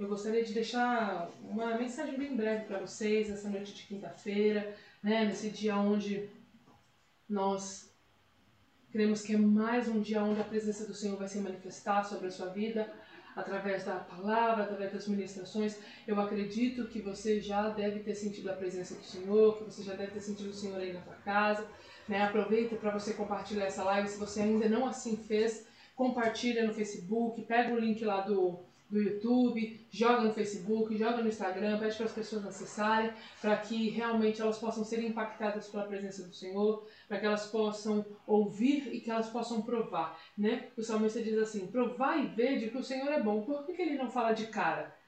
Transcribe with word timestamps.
eu 0.00 0.08
gostaria 0.08 0.42
de 0.42 0.54
deixar 0.54 1.30
uma 1.42 1.76
mensagem 1.76 2.18
bem 2.18 2.34
breve 2.34 2.64
para 2.64 2.78
vocês 2.78 3.28
essa 3.28 3.50
noite 3.50 3.74
de 3.74 3.82
quinta-feira, 3.82 4.74
né, 5.02 5.26
nesse 5.26 5.50
dia 5.50 5.76
onde 5.76 6.30
nós 7.28 7.94
cremos 8.90 9.20
que 9.20 9.34
é 9.34 9.36
mais 9.36 9.88
um 9.88 10.00
dia 10.00 10.24
onde 10.24 10.40
a 10.40 10.44
presença 10.44 10.86
do 10.86 10.94
Senhor 10.94 11.18
vai 11.18 11.28
se 11.28 11.38
manifestar 11.38 12.02
sobre 12.02 12.28
a 12.28 12.30
sua 12.30 12.46
vida, 12.46 12.90
através 13.36 13.84
da 13.84 13.96
palavra, 13.96 14.64
através 14.64 14.90
das 14.90 15.06
ministrações. 15.06 15.78
Eu 16.06 16.18
acredito 16.18 16.88
que 16.88 17.02
você 17.02 17.38
já 17.38 17.68
deve 17.68 18.00
ter 18.00 18.14
sentido 18.14 18.50
a 18.50 18.54
presença 18.54 18.94
do 18.94 19.04
Senhor, 19.04 19.58
que 19.58 19.64
você 19.64 19.82
já 19.82 19.94
deve 19.94 20.12
ter 20.12 20.20
sentido 20.20 20.48
o 20.48 20.54
Senhor 20.54 20.80
aí 20.80 20.94
na 20.94 21.02
sua 21.02 21.14
casa. 21.16 21.66
Né? 22.08 22.22
Aproveita 22.22 22.74
para 22.74 22.90
você 22.90 23.12
compartilhar 23.12 23.66
essa 23.66 23.84
live. 23.84 24.08
Se 24.08 24.18
você 24.18 24.40
ainda 24.40 24.66
não 24.66 24.86
assim 24.86 25.18
fez, 25.18 25.66
compartilha 25.94 26.66
no 26.66 26.72
Facebook, 26.72 27.42
pega 27.42 27.74
o 27.74 27.78
link 27.78 28.02
lá 28.02 28.22
do 28.22 28.69
do 28.90 29.00
YouTube, 29.00 29.86
joga 29.90 30.22
no 30.22 30.32
Facebook, 30.32 30.96
joga 30.96 31.22
no 31.22 31.28
Instagram, 31.28 31.78
pede 31.78 31.96
para 31.96 32.06
as 32.06 32.12
pessoas 32.12 32.44
acessarem, 32.44 33.12
para 33.40 33.56
que 33.56 33.90
realmente 33.90 34.40
elas 34.40 34.58
possam 34.58 34.84
ser 34.84 35.02
impactadas 35.02 35.68
pela 35.68 35.84
presença 35.84 36.26
do 36.26 36.34
Senhor, 36.34 36.86
para 37.06 37.18
que 37.18 37.26
elas 37.26 37.46
possam 37.46 38.04
ouvir 38.26 38.92
e 38.92 39.00
que 39.00 39.10
elas 39.10 39.28
possam 39.28 39.62
provar, 39.62 40.18
né? 40.36 40.68
O 40.76 40.82
salmista 40.82 41.22
diz 41.22 41.38
assim, 41.38 41.66
provar 41.68 42.18
e 42.18 42.26
ver 42.26 42.58
de 42.58 42.70
que 42.70 42.78
o 42.78 42.84
Senhor 42.84 43.08
é 43.08 43.22
bom. 43.22 43.42
Por 43.42 43.64
que, 43.64 43.74
que 43.74 43.82
ele 43.82 43.96
não 43.96 44.10
fala 44.10 44.32
de 44.32 44.46
cara? 44.46 44.98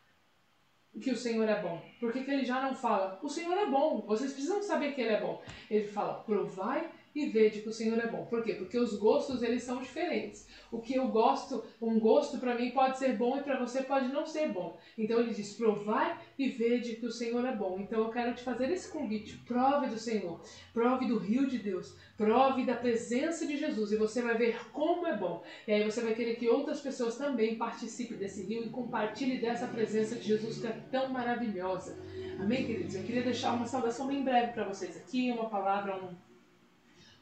que 1.00 1.10
o 1.10 1.16
Senhor 1.16 1.48
é 1.48 1.60
bom? 1.60 1.82
Por 2.02 2.12
que, 2.12 2.24
que 2.24 2.32
ele 2.32 2.44
já 2.44 2.60
não 2.60 2.74
fala, 2.74 3.16
o 3.22 3.28
Senhor 3.28 3.56
é 3.56 3.66
bom, 3.66 4.00
vocês 4.04 4.32
precisam 4.32 4.60
saber 4.60 4.92
que 4.92 5.00
ele 5.00 5.14
é 5.14 5.20
bom. 5.20 5.40
Ele 5.70 5.86
fala, 5.86 6.14
provai 6.14 6.90
e 7.14 7.26
vede 7.26 7.60
que 7.60 7.68
o 7.68 7.72
Senhor 7.72 7.98
é 7.98 8.06
bom. 8.06 8.24
Por 8.26 8.42
quê? 8.42 8.54
Porque 8.54 8.78
os 8.78 8.96
gostos 8.96 9.42
eles 9.42 9.62
são 9.62 9.80
diferentes. 9.80 10.46
O 10.70 10.80
que 10.80 10.94
eu 10.94 11.08
gosto, 11.08 11.62
um 11.80 11.98
gosto 12.00 12.38
para 12.38 12.54
mim 12.54 12.70
pode 12.70 12.98
ser 12.98 13.16
bom 13.16 13.36
e 13.36 13.42
para 13.42 13.58
você 13.58 13.82
pode 13.82 14.08
não 14.08 14.26
ser 14.26 14.48
bom. 14.48 14.78
Então 14.96 15.20
ele 15.20 15.34
diz: 15.34 15.54
provai 15.54 16.18
e 16.38 16.48
vede 16.48 16.96
que 16.96 17.06
o 17.06 17.12
Senhor 17.12 17.44
é 17.44 17.54
bom. 17.54 17.78
Então 17.78 18.00
eu 18.00 18.10
quero 18.10 18.34
te 18.34 18.42
fazer 18.42 18.70
esse 18.70 18.90
convite: 18.90 19.36
prove 19.46 19.88
do 19.88 19.98
Senhor, 19.98 20.40
prove 20.72 21.06
do 21.06 21.18
rio 21.18 21.46
de 21.46 21.58
Deus, 21.58 21.94
prove 22.16 22.64
da 22.64 22.74
presença 22.74 23.46
de 23.46 23.56
Jesus 23.56 23.92
e 23.92 23.96
você 23.96 24.22
vai 24.22 24.36
ver 24.36 24.70
como 24.72 25.06
é 25.06 25.16
bom. 25.16 25.42
E 25.66 25.72
aí 25.72 25.84
você 25.84 26.00
vai 26.00 26.14
querer 26.14 26.36
que 26.36 26.48
outras 26.48 26.80
pessoas 26.80 27.16
também 27.16 27.56
participem 27.56 28.16
desse 28.16 28.42
rio 28.42 28.64
e 28.64 28.70
compartilhem 28.70 29.40
dessa 29.40 29.66
presença 29.66 30.16
de 30.16 30.26
Jesus 30.26 30.58
que 30.58 30.66
é 30.66 30.80
tão 30.90 31.10
maravilhosa. 31.10 31.91
Amém, 32.38 32.66
queridos? 32.66 32.94
Eu 32.94 33.02
queria 33.02 33.22
deixar 33.22 33.52
uma 33.52 33.66
saudação 33.66 34.06
bem 34.06 34.22
breve 34.22 34.52
para 34.52 34.64
vocês 34.64 34.96
aqui, 34.96 35.30
uma 35.30 35.48
palavra, 35.48 35.96
um 35.96 36.14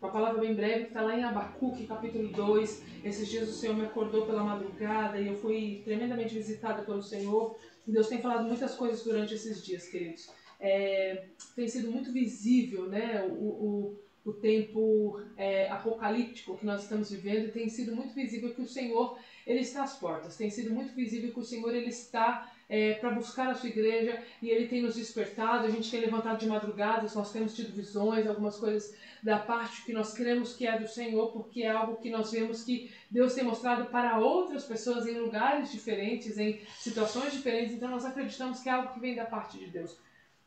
uma 0.00 0.10
palavra 0.10 0.40
bem 0.40 0.54
breve 0.54 0.84
que 0.84 0.88
está 0.88 1.02
lá 1.02 1.14
em 1.14 1.22
Abacuque, 1.22 1.86
capítulo 1.86 2.28
2. 2.28 2.82
Esses 3.04 3.28
dias 3.28 3.50
o 3.50 3.52
Senhor 3.52 3.76
me 3.76 3.84
acordou 3.84 4.24
pela 4.24 4.42
madrugada 4.42 5.20
e 5.20 5.26
eu 5.26 5.36
fui 5.36 5.82
tremendamente 5.84 6.34
visitada 6.34 6.82
pelo 6.82 7.02
Senhor. 7.02 7.54
Deus 7.86 8.08
tem 8.08 8.22
falado 8.22 8.44
muitas 8.44 8.74
coisas 8.74 9.04
durante 9.04 9.34
esses 9.34 9.62
dias, 9.62 9.86
queridos. 9.88 10.30
É, 10.58 11.26
tem 11.54 11.68
sido 11.68 11.90
muito 11.90 12.12
visível 12.12 12.88
né, 12.88 13.26
o, 13.30 13.44
o, 13.44 13.98
o 14.30 14.34
tempo 14.34 15.20
é, 15.36 15.68
apocalíptico 15.68 16.56
que 16.56 16.64
nós 16.64 16.82
estamos 16.82 17.10
vivendo 17.10 17.52
tem 17.52 17.68
sido 17.68 17.94
muito 17.94 18.14
visível 18.14 18.54
que 18.54 18.62
o 18.62 18.66
Senhor 18.66 19.18
ele 19.46 19.60
está 19.60 19.82
às 19.82 19.98
portas. 19.98 20.36
Tem 20.36 20.48
sido 20.50 20.72
muito 20.72 20.94
visível 20.94 21.32
que 21.32 21.40
o 21.40 21.44
Senhor 21.44 21.74
ele 21.74 21.88
está 21.88 22.52
é, 22.68 22.94
para 22.94 23.10
buscar 23.10 23.50
a 23.50 23.54
sua 23.54 23.68
igreja 23.68 24.22
e 24.40 24.48
ele 24.48 24.68
tem 24.68 24.82
nos 24.82 24.94
despertado. 24.94 25.66
A 25.66 25.70
gente 25.70 25.90
tem 25.90 26.00
levantado 26.00 26.38
de 26.38 26.46
madrugadas, 26.46 27.14
nós 27.14 27.32
temos 27.32 27.54
tido 27.54 27.74
visões, 27.74 28.26
algumas 28.26 28.56
coisas 28.56 28.94
da 29.22 29.38
parte 29.38 29.84
que 29.84 29.92
nós 29.92 30.14
cremos 30.14 30.54
que 30.54 30.66
é 30.66 30.78
do 30.78 30.86
Senhor, 30.86 31.32
porque 31.32 31.62
é 31.62 31.70
algo 31.70 31.96
que 31.96 32.10
nós 32.10 32.30
vemos 32.30 32.62
que 32.62 32.90
Deus 33.10 33.34
tem 33.34 33.44
mostrado 33.44 33.86
para 33.86 34.18
outras 34.18 34.64
pessoas 34.64 35.06
em 35.06 35.18
lugares 35.18 35.72
diferentes, 35.72 36.38
em 36.38 36.60
situações 36.78 37.32
diferentes, 37.32 37.74
então 37.74 37.90
nós 37.90 38.04
acreditamos 38.04 38.60
que 38.60 38.68
é 38.68 38.72
algo 38.72 38.94
que 38.94 39.00
vem 39.00 39.16
da 39.16 39.26
parte 39.26 39.58
de 39.58 39.66
Deus. 39.66 39.98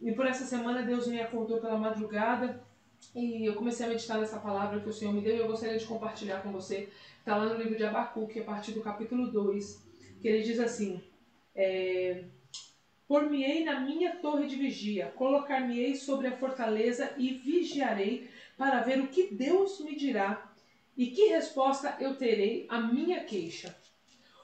E 0.01 0.11
por 0.11 0.25
essa 0.25 0.45
semana 0.45 0.81
Deus 0.81 1.07
me 1.07 1.21
acordou 1.21 1.59
pela 1.59 1.77
madrugada 1.77 2.61
e 3.15 3.45
eu 3.45 3.55
comecei 3.55 3.85
a 3.85 3.89
meditar 3.89 4.19
nessa 4.19 4.39
palavra 4.39 4.79
que 4.79 4.89
o 4.89 4.93
Senhor 4.93 5.13
me 5.13 5.21
deu 5.21 5.35
e 5.35 5.39
eu 5.39 5.47
gostaria 5.47 5.77
de 5.77 5.85
compartilhar 5.85 6.41
com 6.41 6.51
você. 6.51 6.89
Está 7.19 7.35
lá 7.37 7.45
no 7.45 7.55
livro 7.55 7.75
de 7.75 7.83
Abacuque, 7.83 8.39
a 8.39 8.43
partir 8.43 8.71
do 8.71 8.81
capítulo 8.81 9.31
2, 9.31 9.83
que 10.21 10.27
ele 10.27 10.43
diz 10.43 10.59
assim: 10.59 11.01
é, 11.55 12.25
Por-me-ei 13.07 13.63
na 13.63 13.79
minha 13.79 14.15
torre 14.17 14.47
de 14.47 14.55
vigia, 14.55 15.13
colocar-me-ei 15.15 15.95
sobre 15.95 16.27
a 16.27 16.37
fortaleza 16.37 17.13
e 17.17 17.33
vigiarei 17.33 18.29
para 18.57 18.81
ver 18.81 18.99
o 18.99 19.07
que 19.07 19.33
Deus 19.33 19.79
me 19.79 19.95
dirá 19.95 20.53
e 20.95 21.07
que 21.07 21.27
resposta 21.27 21.97
eu 21.99 22.15
terei 22.15 22.65
à 22.69 22.79
minha 22.79 23.23
queixa. 23.23 23.75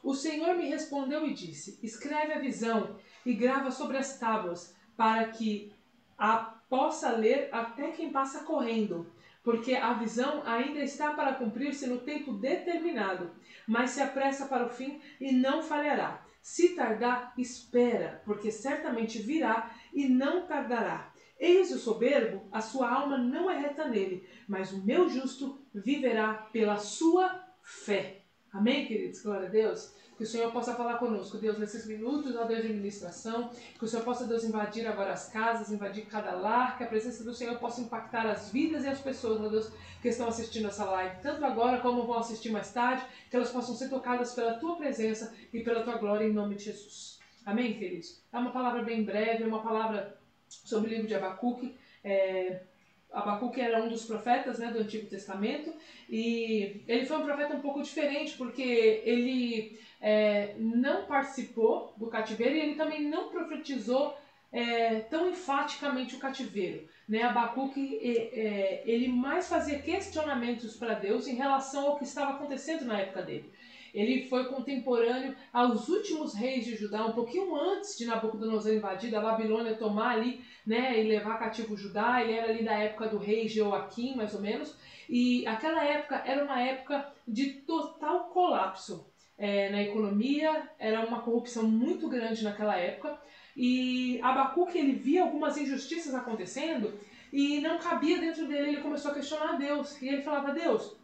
O 0.04 0.14
Senhor 0.14 0.56
me 0.56 0.68
respondeu 0.70 1.26
e 1.28 1.34
disse: 1.34 1.80
Escreve 1.84 2.34
a 2.34 2.40
visão 2.40 2.98
e 3.26 3.34
grava 3.34 3.72
sobre 3.72 3.98
as 3.98 4.18
tábuas, 4.18 4.76
para 4.96 5.28
que 5.30 5.72
a 6.20 6.60
possa 6.70 7.12
ler 7.12 7.50
até 7.52 7.92
quem 7.92 8.12
passa 8.12 8.44
correndo, 8.44 9.12
porque 9.44 9.74
a 9.74 9.94
visão 9.94 10.44
ainda 10.46 10.80
está 10.80 11.14
para 11.14 11.34
cumprir-se 11.34 11.88
no 11.88 12.00
tempo 12.00 12.34
determinado, 12.34 13.32
mas 13.68 13.92
se 13.92 14.02
apressa 14.02 14.46
para 14.46 14.66
o 14.66 14.70
fim 14.70 15.02
e 15.20 15.32
não 15.32 15.64
falhará. 15.64 16.24
Se 16.42 16.76
tardar, 16.76 17.34
espera, 17.38 18.22
porque 18.26 18.52
certamente 18.52 19.20
virá 19.20 19.72
e 19.94 20.08
não 20.08 20.46
tardará. 20.46 21.12
Eis 21.40 21.72
o 21.72 21.80
soberbo, 21.80 22.48
a 22.52 22.60
sua 22.60 22.92
alma 22.92 23.18
não 23.18 23.50
é 23.50 23.58
reta 23.58 23.88
nele, 23.88 24.28
mas 24.48 24.72
o 24.72 24.84
meu 24.86 25.08
justo 25.08 25.62
viverá 25.74 26.34
pela 26.52 26.78
sua 26.78 27.44
fé. 27.62 28.19
Amém, 28.52 28.86
queridos? 28.86 29.22
Glória 29.22 29.48
a 29.48 29.52
Deus. 29.52 29.94
Que 30.18 30.24
o 30.24 30.28
Senhor 30.28 30.52
possa 30.52 30.76
falar 30.76 30.98
conosco, 30.98 31.38
Deus, 31.38 31.58
nesses 31.58 31.88
minutos, 31.88 32.36
ó 32.36 32.44
Deus 32.44 32.62
de 32.62 32.68
administração. 32.68 33.52
Que 33.78 33.86
o 33.86 33.88
Senhor 33.88 34.04
possa, 34.04 34.26
Deus, 34.26 34.44
invadir 34.44 34.86
agora 34.86 35.14
as 35.14 35.30
casas, 35.30 35.72
invadir 35.72 36.08
cada 36.08 36.32
lar. 36.32 36.78
Que 36.78 36.84
a 36.84 36.88
presença 36.88 37.24
do 37.24 37.34
Senhor 37.34 37.58
possa 37.58 37.80
impactar 37.80 38.26
as 38.26 38.52
vidas 38.52 38.84
e 38.84 38.88
as 38.88 39.00
pessoas, 39.00 39.40
ó 39.40 39.48
Deus, 39.48 39.72
que 40.02 40.10
estão 40.10 40.28
assistindo 40.28 40.68
essa 40.68 40.84
live. 40.84 41.22
Tanto 41.22 41.46
agora 41.46 41.80
como 41.80 42.06
vão 42.06 42.18
assistir 42.20 42.50
mais 42.50 42.74
tarde. 42.74 43.06
Que 43.30 43.36
elas 43.38 43.52
possam 43.52 43.76
ser 43.76 43.88
tocadas 43.88 44.34
pela 44.34 44.56
Tua 44.56 44.76
presença 44.76 45.34
e 45.54 45.62
pela 45.62 45.84
Tua 45.84 45.98
glória, 45.98 46.26
em 46.26 46.34
nome 46.34 46.56
de 46.56 46.66
Jesus. 46.66 47.20
Amém, 47.46 47.78
queridos? 47.78 48.22
É 48.34 48.38
uma 48.38 48.52
palavra 48.52 48.84
bem 48.84 49.04
breve, 49.04 49.44
é 49.44 49.48
uma 49.48 49.62
palavra 49.62 50.20
sobre 50.50 50.90
o 50.90 50.94
livro 50.94 51.08
de 51.08 51.16
Abacuque. 51.16 51.78
É, 52.04 52.64
Abacuque 53.12 53.60
era 53.60 53.82
um 53.82 53.88
dos 53.88 54.06
profetas 54.06 54.60
né, 54.60 54.72
do 54.72 54.80
Antigo 54.80 55.08
Testamento 55.08 55.74
e 56.08 56.84
ele 56.88 57.06
foi 57.06 57.18
um 57.18 57.24
profeta 57.24 57.56
um 57.56 57.62
pouco 57.62 57.82
diferente 57.82 58.38
porque 58.38 59.02
ele 59.04 59.80
é, 60.00 60.54
não 60.58 61.06
participou 61.06 61.94
do 61.98 62.08
cativeiro 62.08 62.56
e 62.56 62.60
ele 62.60 62.76
também 62.76 63.08
não 63.08 63.30
profetizou 63.30 64.16
é, 64.52 65.02
tão 65.02 65.30
enfaticamente 65.30 66.16
o 66.16 66.20
cativeiro. 66.20 66.88
Né? 67.08 67.24
Abacuque 67.24 67.98
é, 68.32 68.84
ele 68.86 69.08
mais 69.08 69.48
fazia 69.48 69.80
questionamentos 69.80 70.76
para 70.76 70.94
Deus 70.94 71.28
em 71.28 71.36
relação 71.36 71.88
ao 71.88 71.98
que 71.98 72.04
estava 72.04 72.32
acontecendo 72.32 72.86
na 72.86 73.00
época 73.00 73.24
dele. 73.24 73.52
Ele 73.94 74.28
foi 74.28 74.46
contemporâneo 74.46 75.36
aos 75.52 75.88
últimos 75.90 76.34
reis 76.34 76.66
de 76.66 76.76
Judá, 76.76 77.06
um 77.06 77.14
pouquinho 77.14 77.56
antes 77.56 77.98
de 77.98 78.06
Nabucodonosor 78.06 78.74
invadir, 78.74 79.12
da 79.12 79.22
Babilônia 79.22 79.76
tomar 79.76 80.16
ali, 80.16 80.42
né, 80.66 81.00
e 81.00 81.08
levar 81.08 81.40
cativo 81.40 81.78
Judá. 81.78 82.22
Ele 82.22 82.34
era 82.34 82.50
ali 82.50 82.64
da 82.64 82.74
época 82.74 83.08
do 83.08 83.18
rei 83.18 83.48
Joaquim, 83.48 84.16
mais 84.16 84.34
ou 84.34 84.42
menos. 84.42 84.76
E 85.10 85.46
aquela 85.48 85.84
época 85.84 86.22
era 86.26 86.44
uma 86.44 86.62
época 86.62 87.12
de 87.28 87.54
total 87.62 88.26
colapso 88.26 89.10
é, 89.38 89.70
na 89.72 89.82
economia, 89.82 90.70
era 90.78 91.06
uma 91.08 91.22
corrupção 91.22 91.64
muito 91.64 92.10
grande 92.10 92.44
naquela 92.44 92.76
época. 92.76 93.18
E 93.56 94.20
Abacuque 94.22 94.78
ele 94.78 94.94
via 94.94 95.24
algumas 95.24 95.58
injustiças 95.58 96.14
acontecendo 96.14 96.94
e 97.32 97.60
não 97.62 97.80
cabia 97.80 98.20
dentro 98.20 98.48
dele. 98.48 98.70
Ele 98.70 98.82
começou 98.82 99.12
a 99.12 99.14
questionar 99.14 99.54
a 99.54 99.58
Deus. 99.58 100.00
E 100.02 100.08
ele 100.08 100.22
falava: 100.22 100.54
Deus, 100.54 100.96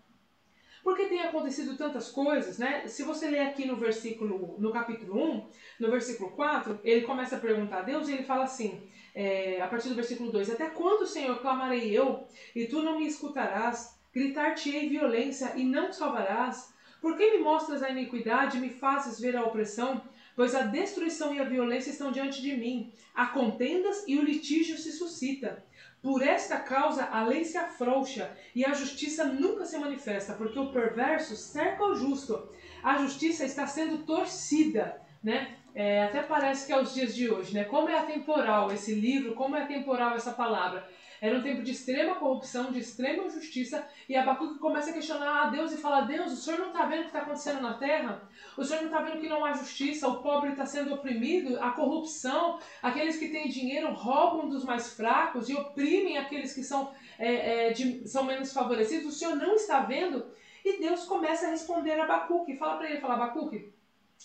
porque 0.85 1.07
tem 1.07 1.23
acontecido 1.23 1.75
tantas 1.75 2.09
coisas, 2.09 2.59
né? 2.59 2.87
Se 2.87 3.01
você 3.01 3.27
ler 3.27 3.39
aqui 3.39 3.65
no 3.65 3.75
versículo, 3.75 4.55
no 4.59 4.71
capítulo 4.71 5.19
1, 5.19 5.47
no 5.79 5.89
versículo 5.89 6.29
4, 6.29 6.79
ele 6.83 7.01
começa 7.01 7.37
a 7.37 7.39
perguntar 7.39 7.79
a 7.79 7.81
Deus 7.81 8.07
e 8.07 8.11
ele 8.11 8.23
fala 8.23 8.43
assim, 8.43 8.87
é, 9.15 9.59
a 9.59 9.67
partir 9.67 9.89
do 9.89 9.95
versículo 9.95 10.31
2, 10.31 10.47
Até 10.51 10.69
quando, 10.69 11.07
Senhor, 11.07 11.41
clamarei 11.41 11.89
eu, 11.89 12.27
e 12.55 12.67
tu 12.67 12.83
não 12.83 12.99
me 12.99 13.07
escutarás? 13.07 13.97
Gritar-te-ei 14.13 14.87
violência, 14.87 15.53
e 15.55 15.63
não 15.63 15.91
salvarás? 15.91 16.71
Por 17.01 17.17
que 17.17 17.31
me 17.31 17.39
mostras 17.39 17.81
a 17.81 17.89
iniquidade 17.89 18.57
e 18.57 18.61
me 18.61 18.69
fazes 18.69 19.19
ver 19.19 19.35
a 19.35 19.43
opressão? 19.43 20.03
Pois 20.35 20.53
a 20.53 20.63
destruição 20.63 21.33
e 21.33 21.39
a 21.39 21.45
violência 21.45 21.89
estão 21.89 22.11
diante 22.11 22.41
de 22.41 22.55
mim, 22.55 22.91
há 23.13 23.27
contendas 23.27 24.03
e 24.05 24.17
o 24.17 24.23
litígio 24.23 24.77
se 24.77 24.91
suscita. 24.91 25.63
Por 26.01 26.21
esta 26.21 26.59
causa 26.59 27.05
a 27.05 27.23
lei 27.23 27.43
se 27.43 27.57
afrouxa 27.57 28.29
e 28.53 28.65
a 28.65 28.73
justiça 28.73 29.23
nunca 29.23 29.65
se 29.65 29.77
manifesta, 29.77 30.33
porque 30.33 30.59
o 30.59 30.71
perverso 30.71 31.35
cerca 31.35 31.83
o 31.83 31.95
justo. 31.95 32.49
A 32.83 32.97
justiça 32.97 33.45
está 33.45 33.65
sendo 33.65 34.05
torcida, 34.05 35.01
né? 35.23 35.55
É, 35.73 36.03
até 36.03 36.21
parece 36.21 36.67
que 36.67 36.71
é 36.71 36.79
os 36.79 36.93
dias 36.93 37.15
de 37.15 37.29
hoje, 37.29 37.53
né? 37.53 37.63
Como 37.63 37.89
é 37.89 37.97
atemporal 37.97 38.71
esse 38.71 38.93
livro, 38.93 39.35
como 39.35 39.55
é 39.55 39.63
atemporal 39.63 40.15
essa 40.15 40.31
palavra. 40.31 40.87
Era 41.25 41.39
um 41.39 41.41
tempo 41.41 41.63
de 41.63 41.71
extrema 41.71 42.13
corrupção, 42.13 42.71
de 42.71 42.77
extrema 42.77 43.23
injustiça, 43.23 43.83
e 44.07 44.15
Abacuque 44.15 44.59
começa 44.59 44.91
a 44.91 44.93
questionar 44.93 45.47
a 45.47 45.49
Deus 45.49 45.71
e 45.71 45.77
fala: 45.77 46.01
Deus, 46.01 46.31
o 46.31 46.35
senhor 46.35 46.59
não 46.59 46.67
está 46.67 46.85
vendo 46.85 46.99
o 46.99 47.01
que 47.01 47.07
está 47.07 47.21
acontecendo 47.21 47.61
na 47.63 47.73
terra? 47.73 48.29
O 48.55 48.63
senhor 48.63 48.81
não 48.81 48.91
está 48.91 49.01
vendo 49.01 49.19
que 49.19 49.27
não 49.27 49.43
há 49.43 49.53
justiça, 49.53 50.07
o 50.07 50.21
pobre 50.21 50.51
está 50.51 50.67
sendo 50.67 50.93
oprimido, 50.93 51.59
a 51.59 51.71
corrupção, 51.71 52.59
aqueles 52.79 53.17
que 53.17 53.29
têm 53.29 53.49
dinheiro 53.49 53.91
roubam 53.91 54.47
dos 54.47 54.63
mais 54.63 54.93
fracos 54.93 55.49
e 55.49 55.55
oprimem 55.55 56.19
aqueles 56.19 56.53
que 56.53 56.63
são, 56.63 56.93
é, 57.17 57.69
é, 57.69 57.73
de, 57.73 58.07
são 58.07 58.23
menos 58.23 58.53
favorecidos. 58.53 59.07
O 59.07 59.17
senhor 59.17 59.35
não 59.35 59.55
está 59.55 59.79
vendo? 59.79 60.27
E 60.63 60.79
Deus 60.79 61.05
começa 61.05 61.47
a 61.47 61.49
responder 61.49 61.99
a 61.99 62.03
Abacuque. 62.03 62.55
Fala 62.55 62.77
para 62.77 62.87
ele, 62.87 63.01
fala, 63.01 63.15
Abacuque, 63.15 63.73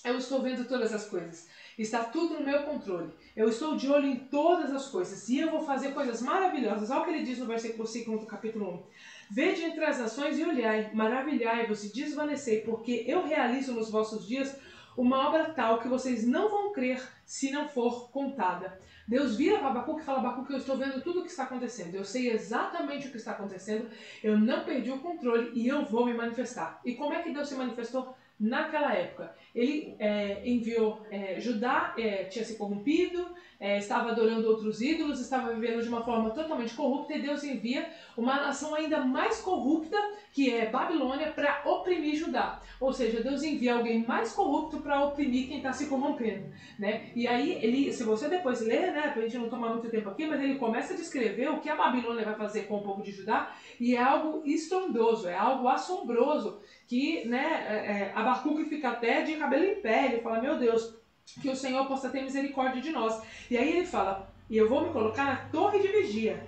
eu 0.05 0.17
estou 0.17 0.41
vendo 0.43 0.67
todas 0.67 0.93
as 0.93 1.07
coisas. 1.07 1.49
Está 1.79 2.05
tudo 2.05 2.35
no 2.35 2.45
meu 2.45 2.63
controle. 2.63 3.11
Eu 3.37 3.49
estou 3.49 3.77
de 3.77 3.89
olho 3.91 4.07
em 4.07 4.17
todas 4.17 4.73
as 4.73 4.89
coisas. 4.89 5.29
E 5.29 5.39
eu 5.39 5.51
vou 5.51 5.63
fazer 5.63 5.93
coisas 5.93 6.21
maravilhosas. 6.23 6.91
Olha 6.91 7.01
o 7.01 7.05
que 7.05 7.11
ele 7.11 7.23
diz 7.23 7.39
no 7.39 7.47
versículo 7.47 7.87
5 7.87 8.19
do 8.19 8.27
capítulo 8.27 8.71
1. 8.71 8.83
Vede 9.31 9.63
entre 9.63 9.85
as 9.85 9.99
nações 9.99 10.39
e 10.39 10.45
olhai, 10.45 10.91
maravilhai-vos 10.93 11.85
e 11.85 11.93
desvanecei, 11.93 12.63
porque 12.63 13.05
eu 13.07 13.27
realizo 13.27 13.73
nos 13.73 13.91
vossos 13.91 14.27
dias 14.27 14.57
uma 14.97 15.29
obra 15.29 15.51
tal 15.51 15.79
que 15.79 15.89
vocês 15.89 16.27
não 16.27 16.51
vão 16.51 16.73
crer 16.73 17.01
se 17.25 17.51
não 17.51 17.69
for 17.69 18.11
contada. 18.11 18.79
Deus 19.07 19.37
vira 19.37 19.59
para 19.59 19.69
Abacuque 19.69 20.03
e 20.03 20.05
fala, 20.05 20.19
Abacuque, 20.19 20.53
eu 20.53 20.59
estou 20.59 20.77
vendo 20.77 21.01
tudo 21.03 21.21
o 21.21 21.23
que 21.23 21.31
está 21.31 21.45
acontecendo. 21.45 21.95
Eu 21.95 22.05
sei 22.05 22.31
exatamente 22.31 23.09
o 23.09 23.11
que 23.11 23.17
está 23.17 23.33
acontecendo. 23.33 23.89
Eu 24.23 24.39
não 24.39 24.65
perdi 24.65 24.91
o 24.91 25.01
controle 25.01 25.51
e 25.55 25.67
eu 25.67 25.85
vou 25.85 26.07
me 26.07 26.15
manifestar. 26.15 26.81
E 26.85 26.95
como 26.95 27.15
é 27.15 27.23
que 27.23 27.33
Deus 27.33 27.49
se 27.49 27.55
manifestou? 27.55 28.15
Naquela 28.41 28.95
época. 28.95 29.35
Ele 29.55 29.95
é, 29.99 30.49
enviou 30.49 31.05
é, 31.11 31.39
Judá, 31.39 31.95
é, 31.99 32.25
tinha 32.25 32.45
se 32.45 32.57
corrompido, 32.57 33.29
é, 33.61 33.77
estava 33.77 34.11
adorando 34.11 34.49
outros 34.49 34.81
ídolos, 34.81 35.21
estava 35.21 35.53
vivendo 35.53 35.83
de 35.83 35.89
uma 35.89 36.03
forma 36.03 36.31
totalmente 36.31 36.73
corrupta, 36.75 37.13
e 37.13 37.21
Deus 37.21 37.45
envia 37.45 37.87
uma 38.17 38.37
nação 38.37 38.75
ainda 38.75 39.05
mais 39.05 39.43
corrupta, 39.43 39.97
que 40.33 40.51
é 40.51 40.71
Babilônia, 40.71 41.31
para 41.31 41.61
oprimir 41.67 42.17
Judá. 42.17 42.59
Ou 42.81 42.91
seja, 42.91 43.23
Deus 43.23 43.43
envia 43.43 43.75
alguém 43.75 44.07
mais 44.07 44.33
corrupto 44.33 44.79
para 44.81 45.05
oprimir 45.05 45.47
quem 45.47 45.59
está 45.59 45.75
se 45.75 45.87
corrompendo. 45.87 46.47
Né? 46.79 47.11
E 47.15 47.29
aí, 47.29 47.63
ele, 47.63 47.93
se 47.93 48.03
você 48.03 48.29
depois 48.29 48.63
ler, 48.63 48.93
né, 48.93 49.09
para 49.09 49.21
a 49.21 49.23
gente 49.27 49.37
não 49.37 49.51
tomar 49.51 49.69
muito 49.69 49.91
tempo 49.91 50.09
aqui, 50.09 50.27
mas 50.27 50.41
ele 50.41 50.55
começa 50.55 50.95
a 50.95 50.97
descrever 50.97 51.51
o 51.51 51.61
que 51.61 51.69
a 51.69 51.77
Babilônia 51.77 52.25
vai 52.25 52.35
fazer 52.35 52.63
com 52.63 52.79
o 52.79 52.83
povo 52.83 53.03
de 53.03 53.13
Judá, 53.13 53.55
e 53.79 53.95
é 53.95 54.03
algo 54.03 54.43
estrondoso, 54.47 55.29
é 55.29 55.37
algo 55.37 55.69
assombroso, 55.69 56.61
que 56.87 57.27
né, 57.27 57.67
é, 57.69 57.75
é, 57.75 58.13
Abacuque 58.15 58.65
fica 58.65 58.89
até 58.89 59.21
de 59.21 59.37
cabelo 59.37 59.65
em 59.65 59.83
pé, 59.83 60.07
ele 60.07 60.23
fala, 60.23 60.41
meu 60.41 60.59
Deus, 60.59 61.00
que 61.41 61.49
o 61.49 61.57
Senhor 61.57 61.87
possa 61.87 62.11
ter 62.11 62.23
misericórdia 62.23 62.81
de 62.81 62.91
nós. 62.91 63.23
E 63.51 63.57
aí 63.57 63.77
ele 63.77 63.87
fala, 63.87 64.33
e 64.49 64.57
eu 64.57 64.69
vou 64.69 64.83
me 64.83 64.93
colocar 64.93 65.25
na 65.25 65.37
torre 65.51 65.79
de 65.79 65.89
vigia, 65.89 66.43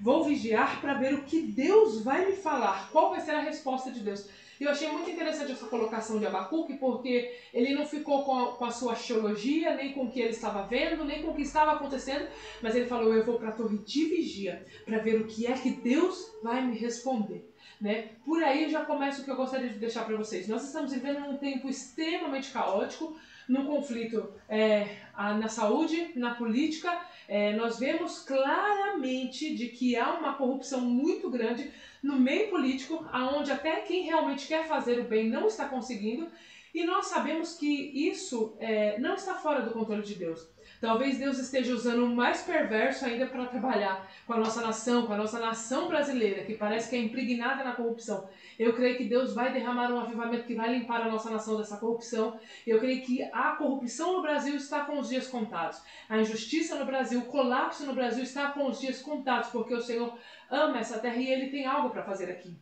vou 0.00 0.24
vigiar 0.24 0.80
para 0.80 0.94
ver 0.94 1.14
o 1.14 1.22
que 1.22 1.42
Deus 1.42 2.02
vai 2.02 2.26
me 2.26 2.32
falar, 2.32 2.90
qual 2.90 3.10
vai 3.10 3.20
ser 3.20 3.32
a 3.32 3.40
resposta 3.40 3.90
de 3.90 4.00
Deus. 4.00 4.28
Eu 4.60 4.70
achei 4.70 4.90
muito 4.90 5.08
interessante 5.08 5.52
essa 5.52 5.66
colocação 5.66 6.18
de 6.18 6.26
Abacuque, 6.26 6.74
porque 6.74 7.32
ele 7.54 7.74
não 7.74 7.86
ficou 7.86 8.24
com 8.24 8.38
a, 8.38 8.56
com 8.56 8.64
a 8.64 8.70
sua 8.72 8.92
axiologia, 8.92 9.74
nem 9.74 9.92
com 9.92 10.04
o 10.04 10.10
que 10.10 10.20
ele 10.20 10.30
estava 10.30 10.62
vendo, 10.66 11.04
nem 11.04 11.22
com 11.22 11.30
o 11.30 11.34
que 11.34 11.42
estava 11.42 11.72
acontecendo, 11.72 12.26
mas 12.60 12.74
ele 12.74 12.86
falou: 12.86 13.14
Eu 13.14 13.24
vou 13.24 13.38
para 13.38 13.50
a 13.50 13.52
torre 13.52 13.78
de 13.78 14.04
vigia 14.06 14.66
para 14.84 14.98
ver 14.98 15.20
o 15.20 15.26
que 15.26 15.46
é 15.46 15.52
que 15.52 15.70
Deus 15.70 16.32
vai 16.42 16.60
me 16.60 16.76
responder. 16.76 17.48
Né? 17.80 18.10
Por 18.24 18.42
aí 18.42 18.68
já 18.68 18.84
começa 18.84 19.22
o 19.22 19.24
que 19.24 19.30
eu 19.30 19.36
gostaria 19.36 19.68
de 19.68 19.78
deixar 19.78 20.04
para 20.04 20.16
vocês. 20.16 20.48
Nós 20.48 20.64
estamos 20.64 20.92
vivendo 20.92 21.20
um 21.20 21.36
tempo 21.36 21.68
extremamente 21.68 22.50
caótico, 22.50 23.16
num 23.48 23.64
conflito 23.66 24.32
é, 24.48 24.96
na 25.16 25.48
saúde, 25.48 26.12
na 26.14 26.34
política. 26.34 27.00
É, 27.26 27.54
nós 27.54 27.78
vemos 27.78 28.20
claramente 28.20 29.54
de 29.54 29.68
que 29.68 29.96
há 29.96 30.14
uma 30.14 30.34
corrupção 30.34 30.80
muito 30.80 31.30
grande 31.30 31.70
no 32.02 32.18
meio 32.18 32.48
político, 32.48 33.06
aonde 33.12 33.50
até 33.50 33.80
quem 33.80 34.04
realmente 34.04 34.46
quer 34.46 34.66
fazer 34.68 35.00
o 35.00 35.04
bem 35.04 35.28
não 35.28 35.46
está 35.46 35.66
conseguindo. 35.66 36.28
E 36.74 36.84
nós 36.84 37.06
sabemos 37.06 37.54
que 37.54 37.66
isso 37.66 38.56
é, 38.60 38.98
não 38.98 39.14
está 39.14 39.34
fora 39.34 39.62
do 39.62 39.70
controle 39.70 40.02
de 40.02 40.14
Deus. 40.14 40.46
Talvez 40.80 41.18
Deus 41.18 41.38
esteja 41.38 41.74
usando 41.74 42.04
o 42.04 42.14
mais 42.14 42.42
perverso 42.42 43.04
ainda 43.04 43.26
para 43.26 43.46
trabalhar 43.46 44.08
com 44.26 44.32
a 44.32 44.38
nossa 44.38 44.60
nação, 44.60 45.06
com 45.06 45.12
a 45.12 45.16
nossa 45.16 45.40
nação 45.40 45.88
brasileira, 45.88 46.44
que 46.44 46.54
parece 46.54 46.88
que 46.88 46.94
é 46.94 47.00
impregnada 47.00 47.64
na 47.64 47.72
corrupção. 47.72 48.28
Eu 48.56 48.72
creio 48.74 48.96
que 48.96 49.04
Deus 49.04 49.34
vai 49.34 49.52
derramar 49.52 49.92
um 49.92 50.00
avivamento 50.00 50.44
que 50.44 50.54
vai 50.54 50.72
limpar 50.72 51.02
a 51.02 51.10
nossa 51.10 51.30
nação 51.30 51.56
dessa 51.56 51.76
corrupção. 51.78 52.38
Eu 52.66 52.78
creio 52.78 53.02
que 53.02 53.22
a 53.32 53.56
corrupção 53.56 54.12
no 54.12 54.22
Brasil 54.22 54.54
está 54.54 54.84
com 54.84 54.98
os 54.98 55.08
dias 55.08 55.26
contados. 55.26 55.82
A 56.08 56.18
injustiça 56.18 56.76
no 56.76 56.86
Brasil, 56.86 57.20
o 57.20 57.26
colapso 57.26 57.84
no 57.84 57.94
Brasil 57.94 58.22
está 58.22 58.50
com 58.50 58.66
os 58.66 58.80
dias 58.80 59.02
contados, 59.02 59.50
porque 59.50 59.74
o 59.74 59.82
Senhor 59.82 60.16
ama 60.50 60.78
essa 60.78 60.98
terra 60.98 61.16
e 61.16 61.28
Ele 61.28 61.50
tem 61.50 61.66
algo 61.66 61.90
para 61.90 62.04
fazer 62.04 62.30
aqui. 62.30 62.56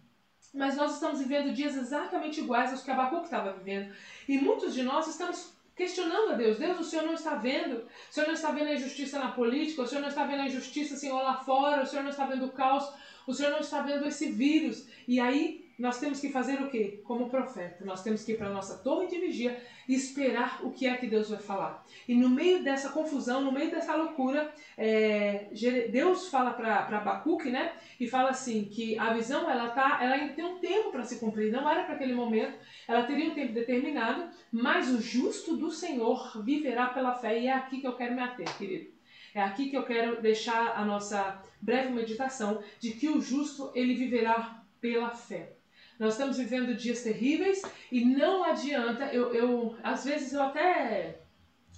Mas 0.54 0.74
nós 0.74 0.94
estamos 0.94 1.20
vivendo 1.20 1.52
dias 1.52 1.76
exatamente 1.76 2.40
iguais 2.40 2.72
aos 2.72 2.82
que 2.82 2.90
Abacuque 2.90 3.24
estava 3.24 3.52
vivendo. 3.52 3.92
E 4.26 4.38
muitos 4.38 4.72
de 4.72 4.82
nós 4.82 5.06
estamos 5.06 5.55
questionando 5.76 6.32
a 6.32 6.34
Deus. 6.34 6.58
Deus, 6.58 6.80
o 6.80 6.84
Senhor 6.84 7.04
não 7.04 7.12
está 7.12 7.34
vendo? 7.34 7.84
O 7.84 8.12
Senhor 8.12 8.26
não 8.26 8.34
está 8.34 8.50
vendo 8.50 8.68
a 8.68 8.74
injustiça 8.74 9.18
na 9.18 9.32
política? 9.32 9.82
O 9.82 9.86
Senhor 9.86 10.00
não 10.00 10.08
está 10.08 10.24
vendo 10.24 10.40
a 10.40 10.46
injustiça, 10.46 10.96
Senhor, 10.96 11.22
lá 11.22 11.36
fora? 11.44 11.82
O 11.82 11.86
Senhor 11.86 12.02
não 12.02 12.10
está 12.10 12.24
vendo 12.24 12.46
o 12.46 12.52
caos? 12.52 12.90
O 13.26 13.34
Senhor 13.34 13.50
não 13.50 13.60
está 13.60 13.82
vendo 13.82 14.06
esse 14.06 14.32
vírus? 14.32 14.88
E 15.06 15.20
aí 15.20 15.65
nós 15.78 15.98
temos 16.00 16.20
que 16.20 16.30
fazer 16.30 16.60
o 16.62 16.70
quê? 16.70 17.00
Como 17.04 17.28
profeta, 17.28 17.84
nós 17.84 18.02
temos 18.02 18.24
que 18.24 18.32
ir 18.32 18.38
para 18.38 18.48
a 18.48 18.52
nossa 18.52 18.78
torre 18.78 19.06
de 19.08 19.18
vigia 19.18 19.62
e 19.86 19.94
esperar 19.94 20.64
o 20.64 20.70
que 20.70 20.86
é 20.86 20.96
que 20.96 21.06
Deus 21.06 21.28
vai 21.28 21.38
falar. 21.38 21.84
E 22.08 22.14
no 22.14 22.30
meio 22.30 22.64
dessa 22.64 22.90
confusão, 22.90 23.42
no 23.42 23.52
meio 23.52 23.70
dessa 23.70 23.94
loucura, 23.94 24.52
é, 24.76 25.48
Deus 25.90 26.28
fala 26.28 26.52
para 26.52 26.86
Abacuque, 26.96 27.50
né? 27.50 27.72
E 28.00 28.08
fala 28.08 28.30
assim, 28.30 28.64
que 28.64 28.98
a 28.98 29.12
visão, 29.12 29.50
ela, 29.50 29.68
tá, 29.70 29.98
ela 30.02 30.14
ainda 30.14 30.32
tem 30.32 30.44
um 30.44 30.58
tempo 30.58 30.90
para 30.90 31.04
se 31.04 31.18
cumprir, 31.18 31.52
não 31.52 31.68
era 31.68 31.84
para 31.84 31.94
aquele 31.94 32.14
momento, 32.14 32.58
ela 32.88 33.04
teria 33.04 33.30
um 33.30 33.34
tempo 33.34 33.52
determinado, 33.52 34.30
mas 34.50 34.90
o 34.90 35.00
justo 35.00 35.56
do 35.56 35.70
Senhor 35.70 36.42
viverá 36.42 36.86
pela 36.88 37.14
fé. 37.14 37.38
E 37.38 37.46
é 37.48 37.52
aqui 37.52 37.80
que 37.80 37.86
eu 37.86 37.96
quero 37.96 38.14
me 38.14 38.22
ater, 38.22 38.56
querido. 38.56 38.96
É 39.34 39.42
aqui 39.42 39.68
que 39.68 39.76
eu 39.76 39.84
quero 39.84 40.22
deixar 40.22 40.78
a 40.78 40.82
nossa 40.82 41.42
breve 41.60 41.92
meditação 41.92 42.62
de 42.80 42.92
que 42.92 43.10
o 43.10 43.20
justo, 43.20 43.70
ele 43.74 43.94
viverá 43.94 44.62
pela 44.80 45.10
fé. 45.10 45.55
Nós 45.98 46.12
estamos 46.12 46.36
vivendo 46.36 46.74
dias 46.74 47.02
terríveis 47.02 47.62
e 47.90 48.04
não 48.04 48.44
adianta. 48.44 49.06
Eu, 49.06 49.32
eu 49.32 49.76
às 49.82 50.04
vezes 50.04 50.32
eu 50.32 50.42
até 50.42 51.20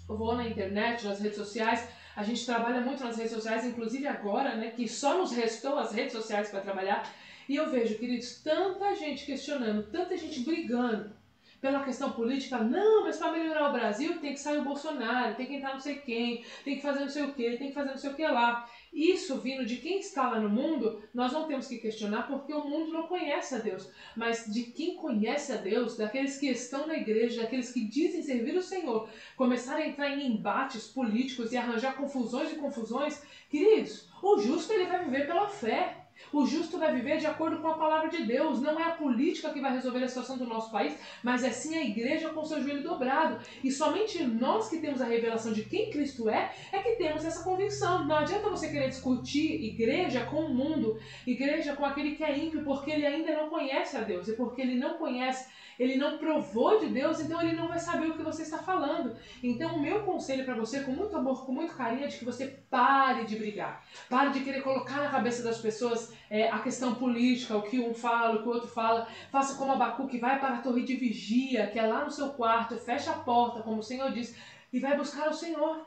vou 0.07 0.35
na 0.35 0.49
internet, 0.49 1.05
nas 1.05 1.21
redes 1.21 1.37
sociais. 1.37 1.89
A 2.17 2.23
gente 2.23 2.45
trabalha 2.45 2.81
muito 2.81 3.05
nas 3.05 3.17
redes 3.17 3.33
sociais, 3.33 3.65
inclusive 3.65 4.07
agora, 4.07 4.57
né, 4.57 4.71
que 4.71 4.89
só 4.89 5.19
nos 5.19 5.33
restou 5.33 5.79
as 5.79 5.93
redes 5.93 6.13
sociais 6.13 6.51
para 6.51 6.61
trabalhar. 6.61 7.09
E 7.49 7.55
eu 7.55 7.71
vejo, 7.71 7.99
queridos, 7.99 8.43
tanta 8.43 8.95
gente 8.95 9.25
questionando, 9.25 9.91
tanta 9.91 10.17
gente 10.17 10.41
brigando 10.41 11.17
pela 11.61 11.85
questão 11.85 12.13
política. 12.13 12.59
Não, 12.59 13.05
mas 13.05 13.17
para 13.17 13.33
melhorar 13.33 13.71
o 13.71 13.73
Brasil 13.73 14.19
tem 14.21 14.33
que 14.33 14.41
sair 14.41 14.59
o 14.59 14.65
Bolsonaro, 14.65 15.35
tem 15.35 15.47
que 15.47 15.55
entrar 15.55 15.73
não 15.73 15.81
sei 15.81 15.97
quem, 15.97 16.45
tem 16.65 16.77
que 16.77 16.83
fazer 16.83 17.01
não 17.01 17.09
sei 17.09 17.25
o 17.25 17.35
que, 17.35 17.57
tem 17.57 17.69
que 17.69 17.75
fazer 17.75 17.91
não 17.91 17.97
sei 17.97 18.11
o 18.11 18.15
que 18.15 18.27
lá. 18.27 18.69
Isso 18.93 19.39
vindo 19.41 19.67
de 19.67 19.77
quem 19.77 19.99
está 19.99 20.31
lá 20.31 20.41
no 20.41 20.49
mundo, 20.49 21.03
nós 21.13 21.33
não 21.33 21.47
temos 21.47 21.67
que 21.67 21.79
questionar 21.79 22.27
porque 22.27 22.53
o 22.53 22.65
mundo 22.65 22.93
não 22.93 23.07
conhece 23.07 23.55
a 23.55 23.59
Deus. 23.59 23.91
Mas 24.17 24.47
de 24.53 24.65
quem 24.65 24.97
conhece 24.97 25.53
a 25.53 25.57
Deus, 25.57 25.97
daqueles 25.97 26.39
que 26.39 26.49
estão 26.49 26.87
na 26.87 26.95
igreja, 26.95 27.43
daqueles 27.43 27.73
que 27.73 27.85
dizem 27.85 28.23
servir 28.23 28.57
o 28.57 28.63
Senhor, 28.63 29.09
começar 29.37 29.77
a 29.77 29.87
entrar 29.87 30.11
em 30.11 30.27
embates 30.27 30.87
políticos 30.87 31.53
e 31.53 31.57
arranjar 31.57 31.97
confusões 31.97 32.53
e 32.53 32.57
confusões, 32.57 33.23
queridos, 33.51 34.09
o 34.23 34.39
justo 34.39 34.73
ele 34.73 34.87
vai 34.87 35.05
viver 35.05 35.27
pela 35.27 35.49
fé. 35.49 36.08
O 36.33 36.47
justo 36.47 36.79
vai 36.79 36.95
viver 36.95 37.19
de 37.19 37.27
acordo 37.27 37.59
com 37.61 37.69
a 37.69 37.79
palavra 37.79 38.09
de 38.09 38.25
Deus. 38.25 38.61
Não 38.61 38.79
é 38.79 38.85
a 38.85 38.91
política 38.91 39.51
que 39.51 39.61
vai 39.61 39.73
resolver 39.73 40.03
a 40.03 40.09
situação 40.09 40.37
do 40.37 40.47
nosso 40.47 40.71
país, 40.71 40.99
mas 41.23 41.43
é 41.43 41.51
sim 41.51 41.77
a 41.77 41.85
igreja 41.85 42.31
com 42.31 42.45
seu 42.45 42.63
joelho 42.63 42.83
dobrado. 42.83 43.39
E 43.63 43.71
somente 43.71 44.23
nós 44.23 44.69
que 44.69 44.79
temos 44.79 45.01
a 45.01 45.07
revelação 45.07 45.53
de 45.53 45.65
quem 45.65 45.91
Cristo 45.91 46.29
é, 46.29 46.53
é 46.73 46.79
que 46.81 46.97
temos 46.97 47.25
essa 47.25 47.43
convicção. 47.43 48.05
Não 48.05 48.17
adianta 48.17 48.51
você 48.51 48.69
querer 48.69 48.89
discutir 48.89 49.63
igreja 49.63 50.25
com 50.27 50.45
o 50.45 50.55
mundo, 50.55 50.99
igreja 51.27 51.75
com 51.75 51.85
aquele 51.85 52.15
que 52.15 52.25
é 52.25 52.37
ímpio, 52.37 52.65
porque 52.65 52.91
ele 52.91 53.07
ainda 53.07 53.35
não 53.35 53.49
conhece 53.49 53.97
a 53.97 54.01
Deus. 54.01 54.29
E 54.29 54.33
porque 54.35 54.61
ele 54.61 54.75
não 54.75 54.99
conhece 54.99 55.49
ele 55.79 55.97
não 55.97 56.19
provou 56.19 56.81
de 56.81 56.89
Deus, 56.89 57.21
então 57.21 57.41
ele 57.41 57.55
não 57.55 57.69
vai 57.69 57.79
saber 57.79 58.09
o 58.09 58.17
que 58.17 58.23
você 58.23 58.43
está 58.43 58.59
falando. 58.59 59.17
Então, 59.43 59.77
o 59.77 59.81
meu 59.81 60.03
conselho 60.03 60.45
para 60.45 60.57
você, 60.57 60.81
com 60.81 60.91
muito 60.91 61.17
amor, 61.17 61.47
com 61.47 61.53
muito 61.53 61.75
carinho, 61.75 62.05
é 62.05 62.09
de 62.09 62.19
que 62.19 62.25
você 62.25 62.59
pare 62.69 63.25
de 63.25 63.37
brigar. 63.37 63.87
Pare 64.11 64.31
de 64.31 64.41
querer 64.41 64.63
colocar 64.63 64.97
na 64.97 65.09
cabeça 65.09 65.43
das 65.43 65.61
pessoas 65.61 66.08
é, 66.31 66.49
a 66.49 66.59
questão 66.59 66.95
política, 66.95 67.57
o 67.57 67.63
que 67.63 67.79
um 67.79 67.95
fala, 67.95 68.37
o 68.37 68.43
que 68.43 68.49
o 68.49 68.53
outro 68.53 68.69
fala. 68.69 69.09
Faça 69.31 69.57
como 69.57 69.73
Abacuque, 69.73 70.19
vai 70.19 70.39
para 70.39 70.57
a 70.57 70.61
torre 70.63 70.83
de 70.83 70.97
vigia, 70.97 71.67
que 71.67 71.79
é 71.79 71.87
lá 71.87 72.05
no 72.05 72.11
seu 72.11 72.31
quarto, 72.31 72.77
fecha 72.77 73.11
a 73.11 73.19
porta, 73.19 73.63
como 73.63 73.79
o 73.79 73.83
Senhor 73.83 74.11
diz, 74.13 74.35
e 74.73 74.79
vai 74.79 74.97
buscar 74.97 75.29
o 75.29 75.35
Senhor. 75.35 75.87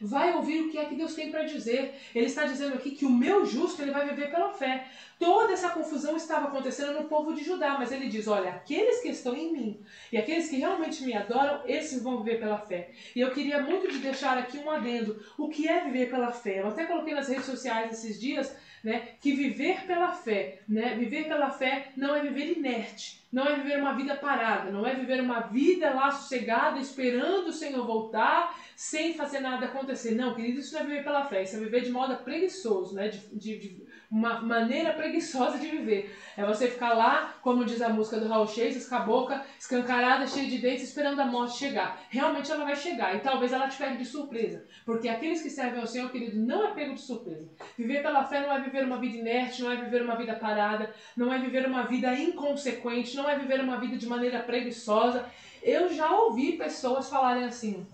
Vai 0.00 0.34
ouvir 0.34 0.62
o 0.62 0.70
que 0.70 0.78
é 0.78 0.84
que 0.84 0.94
Deus 0.94 1.14
tem 1.14 1.30
para 1.30 1.44
dizer. 1.44 1.94
Ele 2.14 2.26
está 2.26 2.44
dizendo 2.44 2.74
aqui 2.74 2.90
que 2.90 3.06
o 3.06 3.10
meu 3.10 3.46
justo 3.46 3.80
ele 3.80 3.90
vai 3.90 4.08
viver 4.08 4.30
pela 4.30 4.52
fé. 4.52 4.86
Toda 5.18 5.52
essa 5.52 5.70
confusão 5.70 6.16
estava 6.16 6.48
acontecendo 6.48 6.92
no 6.92 7.08
povo 7.08 7.32
de 7.32 7.42
Judá, 7.42 7.76
mas 7.78 7.92
ele 7.92 8.08
diz: 8.08 8.26
olha, 8.26 8.50
aqueles 8.50 9.00
que 9.00 9.08
estão 9.08 9.34
em 9.34 9.52
mim 9.52 9.80
e 10.12 10.18
aqueles 10.18 10.48
que 10.48 10.56
realmente 10.56 11.02
me 11.04 11.14
adoram, 11.14 11.62
esses 11.66 12.02
vão 12.02 12.22
viver 12.22 12.38
pela 12.38 12.58
fé. 12.58 12.90
E 13.14 13.20
eu 13.20 13.30
queria 13.32 13.62
muito 13.62 13.90
de 13.90 13.98
deixar 13.98 14.36
aqui 14.36 14.58
um 14.58 14.70
adendo: 14.70 15.18
o 15.38 15.48
que 15.48 15.66
é 15.66 15.84
viver 15.84 16.10
pela 16.10 16.30
fé? 16.30 16.60
Eu 16.60 16.68
até 16.68 16.84
coloquei 16.84 17.14
nas 17.14 17.28
redes 17.28 17.46
sociais 17.46 17.92
esses 17.92 18.20
dias 18.20 18.54
né, 18.82 19.08
que 19.20 19.32
viver 19.32 19.86
pela 19.86 20.12
fé, 20.12 20.60
né, 20.68 20.94
viver 20.94 21.26
pela 21.26 21.50
fé 21.50 21.88
não 21.96 22.14
é 22.14 22.20
viver 22.20 22.56
inerte, 22.56 23.20
não 23.32 23.46
é 23.46 23.56
viver 23.56 23.78
uma 23.78 23.94
vida 23.94 24.14
parada, 24.16 24.70
não 24.70 24.86
é 24.86 24.94
viver 24.94 25.20
uma 25.20 25.40
vida 25.40 25.92
lá 25.92 26.10
sossegada, 26.10 26.78
esperando 26.78 27.48
o 27.48 27.52
Senhor 27.52 27.86
voltar, 27.86 28.58
sem 28.74 29.14
fazer 29.14 29.40
nada 29.40 29.66
acontecer. 29.66 30.12
Não, 30.12 30.34
querido, 30.34 30.60
isso 30.60 30.74
não 30.74 30.80
é 30.80 30.84
viver 30.84 31.04
pela 31.04 31.24
fé, 31.24 31.42
isso 31.42 31.56
é 31.56 31.58
viver 31.58 31.82
de 31.82 31.90
modo 31.90 32.16
preguiçoso, 32.18 32.94
né, 32.94 33.08
de, 33.08 33.18
de, 33.32 33.58
de 33.58 33.85
uma 34.10 34.40
maneira 34.40 34.92
preguiçosa 34.92 35.58
de 35.58 35.68
viver. 35.68 36.16
É 36.36 36.44
você 36.44 36.68
ficar 36.68 36.94
lá, 36.94 37.34
como 37.42 37.64
diz 37.64 37.80
a 37.82 37.88
música 37.88 38.18
do 38.18 38.28
Raul 38.28 38.46
Seixas, 38.46 38.88
com 38.88 38.94
a 38.94 39.00
boca 39.00 39.44
escancarada, 39.58 40.26
cheia 40.26 40.48
de 40.48 40.58
dentes, 40.58 40.84
esperando 40.84 41.20
a 41.20 41.26
morte 41.26 41.58
chegar. 41.58 42.00
Realmente 42.10 42.50
ela 42.50 42.64
vai 42.64 42.76
chegar 42.76 43.16
e 43.16 43.20
talvez 43.20 43.52
ela 43.52 43.68
te 43.68 43.76
pegue 43.76 43.96
de 43.96 44.04
surpresa. 44.04 44.64
Porque 44.84 45.08
aqueles 45.08 45.42
que 45.42 45.50
servem 45.50 45.80
ao 45.80 45.86
Senhor, 45.86 46.10
querido, 46.10 46.38
não 46.38 46.68
é 46.68 46.74
pego 46.74 46.94
de 46.94 47.00
surpresa. 47.00 47.48
Viver 47.76 48.02
pela 48.02 48.24
fé 48.24 48.40
não 48.40 48.52
é 48.52 48.60
viver 48.60 48.84
uma 48.84 48.98
vida 48.98 49.16
inerte, 49.16 49.62
não 49.62 49.72
é 49.72 49.76
viver 49.76 50.02
uma 50.02 50.16
vida 50.16 50.34
parada, 50.34 50.94
não 51.16 51.32
é 51.32 51.38
viver 51.38 51.66
uma 51.66 51.82
vida 51.82 52.14
inconsequente, 52.14 53.16
não 53.16 53.28
é 53.28 53.38
viver 53.38 53.60
uma 53.60 53.78
vida 53.78 53.96
de 53.96 54.06
maneira 54.06 54.40
preguiçosa. 54.40 55.28
Eu 55.62 55.92
já 55.92 56.10
ouvi 56.12 56.52
pessoas 56.52 57.08
falarem 57.08 57.44
assim: 57.44 57.86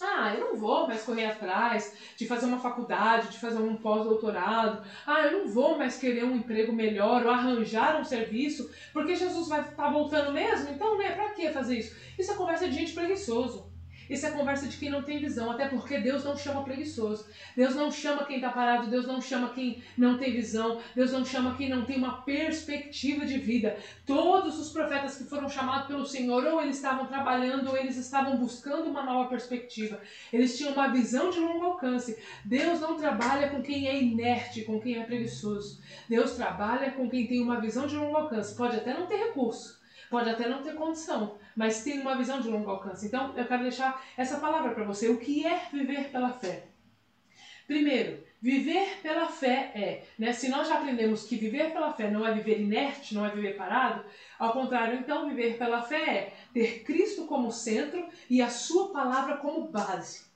ah, 0.00 0.34
eu 0.34 0.40
não 0.40 0.56
vou 0.56 0.86
mais 0.86 1.02
correr 1.02 1.26
atrás 1.26 1.94
de 2.16 2.26
fazer 2.26 2.46
uma 2.46 2.58
faculdade, 2.58 3.28
de 3.28 3.38
fazer 3.38 3.58
um 3.58 3.76
pós-doutorado. 3.76 4.82
Ah, 5.06 5.26
eu 5.26 5.38
não 5.38 5.48
vou 5.48 5.78
mais 5.78 5.96
querer 5.96 6.24
um 6.24 6.36
emprego 6.36 6.72
melhor 6.72 7.24
ou 7.24 7.30
arranjar 7.30 8.00
um 8.00 8.04
serviço, 8.04 8.70
porque 8.92 9.14
Jesus 9.14 9.48
vai 9.48 9.60
estar 9.60 9.72
tá 9.72 9.90
voltando 9.90 10.32
mesmo. 10.32 10.70
Então, 10.70 10.98
né, 10.98 11.12
pra 11.12 11.30
que 11.30 11.50
fazer 11.50 11.78
isso? 11.78 11.96
Isso 12.18 12.32
é 12.32 12.34
conversa 12.34 12.68
de 12.68 12.74
gente 12.74 12.92
preguiçoso. 12.92 13.75
Isso 14.08 14.26
é 14.26 14.30
conversa 14.30 14.66
de 14.66 14.76
quem 14.76 14.90
não 14.90 15.02
tem 15.02 15.18
visão, 15.18 15.50
até 15.50 15.68
porque 15.68 15.98
Deus 15.98 16.24
não 16.24 16.36
chama 16.36 16.62
preguiçoso. 16.62 17.26
Deus 17.56 17.74
não 17.74 17.90
chama 17.90 18.24
quem 18.24 18.36
está 18.36 18.50
parado, 18.50 18.88
Deus 18.88 19.06
não 19.06 19.20
chama 19.20 19.50
quem 19.50 19.82
não 19.96 20.18
tem 20.18 20.32
visão, 20.32 20.80
Deus 20.94 21.12
não 21.12 21.24
chama 21.24 21.54
quem 21.56 21.68
não 21.68 21.84
tem 21.84 21.96
uma 21.96 22.22
perspectiva 22.22 23.24
de 23.24 23.38
vida. 23.38 23.76
Todos 24.04 24.58
os 24.58 24.70
profetas 24.70 25.16
que 25.16 25.24
foram 25.24 25.48
chamados 25.48 25.86
pelo 25.86 26.06
Senhor, 26.06 26.44
ou 26.44 26.62
eles 26.62 26.76
estavam 26.76 27.06
trabalhando, 27.06 27.68
ou 27.68 27.76
eles 27.76 27.96
estavam 27.96 28.36
buscando 28.36 28.88
uma 28.88 29.02
nova 29.02 29.28
perspectiva. 29.28 30.00
Eles 30.32 30.56
tinham 30.56 30.72
uma 30.72 30.88
visão 30.88 31.30
de 31.30 31.40
longo 31.40 31.64
alcance. 31.64 32.18
Deus 32.44 32.80
não 32.80 32.96
trabalha 32.96 33.48
com 33.48 33.62
quem 33.62 33.88
é 33.88 34.00
inerte, 34.00 34.62
com 34.62 34.80
quem 34.80 34.96
é 34.96 35.04
preguiçoso. 35.04 35.80
Deus 36.08 36.32
trabalha 36.32 36.92
com 36.92 37.08
quem 37.08 37.26
tem 37.26 37.42
uma 37.42 37.60
visão 37.60 37.86
de 37.86 37.96
longo 37.96 38.16
alcance. 38.16 38.54
Pode 38.54 38.76
até 38.76 38.94
não 38.94 39.06
ter 39.06 39.16
recurso, 39.16 39.75
pode 40.10 40.30
até 40.30 40.48
não 40.48 40.62
ter 40.62 40.74
condição, 40.74 41.38
mas 41.54 41.82
tem 41.82 42.00
uma 42.00 42.16
visão 42.16 42.40
de 42.40 42.48
longo 42.48 42.70
alcance. 42.70 43.06
Então, 43.06 43.36
eu 43.36 43.44
quero 43.44 43.62
deixar 43.62 44.02
essa 44.16 44.38
palavra 44.38 44.72
para 44.72 44.84
você. 44.84 45.08
O 45.08 45.18
que 45.18 45.46
é 45.46 45.68
viver 45.72 46.10
pela 46.10 46.32
fé? 46.32 46.64
Primeiro, 47.66 48.22
viver 48.40 49.00
pela 49.02 49.26
fé 49.26 49.72
é, 49.74 50.04
né? 50.16 50.32
Se 50.32 50.48
nós 50.48 50.68
já 50.68 50.76
aprendemos 50.76 51.24
que 51.24 51.36
viver 51.36 51.72
pela 51.72 51.92
fé 51.92 52.10
não 52.10 52.24
é 52.24 52.32
viver 52.32 52.60
inerte, 52.60 53.14
não 53.14 53.26
é 53.26 53.30
viver 53.30 53.56
parado, 53.56 54.04
ao 54.38 54.52
contrário, 54.52 54.98
então 54.98 55.28
viver 55.28 55.58
pela 55.58 55.82
fé 55.82 56.10
é 56.10 56.34
ter 56.54 56.84
Cristo 56.84 57.26
como 57.26 57.50
centro 57.50 58.06
e 58.30 58.40
a 58.40 58.48
sua 58.48 58.92
palavra 58.92 59.38
como 59.38 59.66
base. 59.66 60.26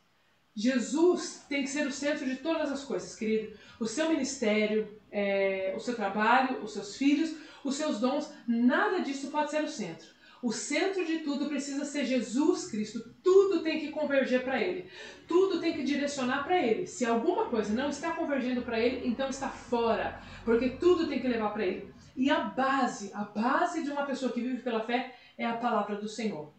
Jesus 0.56 1.44
tem 1.48 1.62
que 1.62 1.70
ser 1.70 1.86
o 1.86 1.92
centro 1.92 2.26
de 2.26 2.36
todas 2.36 2.72
as 2.72 2.84
coisas, 2.84 3.14
querido. 3.14 3.56
O 3.78 3.86
seu 3.86 4.08
ministério, 4.10 4.98
é, 5.12 5.72
o 5.76 5.80
seu 5.80 5.94
trabalho, 5.94 6.62
os 6.62 6.72
seus 6.72 6.96
filhos, 6.96 7.34
os 7.64 7.76
seus 7.76 8.00
dons, 8.00 8.32
nada 8.46 9.00
disso 9.00 9.30
pode 9.30 9.50
ser 9.50 9.62
o 9.62 9.68
centro. 9.68 10.08
O 10.42 10.52
centro 10.52 11.04
de 11.04 11.18
tudo 11.18 11.46
precisa 11.46 11.84
ser 11.84 12.06
Jesus 12.06 12.70
Cristo. 12.70 13.14
Tudo 13.22 13.62
tem 13.62 13.78
que 13.78 13.90
converger 13.90 14.42
para 14.42 14.60
Ele. 14.60 14.88
Tudo 15.28 15.60
tem 15.60 15.74
que 15.74 15.82
direcionar 15.82 16.44
para 16.44 16.58
Ele. 16.58 16.86
Se 16.86 17.04
alguma 17.04 17.46
coisa 17.46 17.74
não 17.74 17.90
está 17.90 18.12
convergendo 18.12 18.62
para 18.62 18.80
Ele, 18.80 19.06
então 19.06 19.28
está 19.28 19.50
fora. 19.50 20.20
Porque 20.44 20.70
tudo 20.70 21.08
tem 21.08 21.20
que 21.20 21.28
levar 21.28 21.50
para 21.50 21.66
Ele. 21.66 21.92
E 22.16 22.30
a 22.30 22.40
base, 22.40 23.10
a 23.12 23.24
base 23.24 23.82
de 23.82 23.90
uma 23.90 24.06
pessoa 24.06 24.32
que 24.32 24.40
vive 24.40 24.62
pela 24.62 24.80
fé 24.80 25.14
é 25.36 25.44
a 25.44 25.56
palavra 25.56 25.96
do 25.96 26.08
Senhor. 26.08 26.50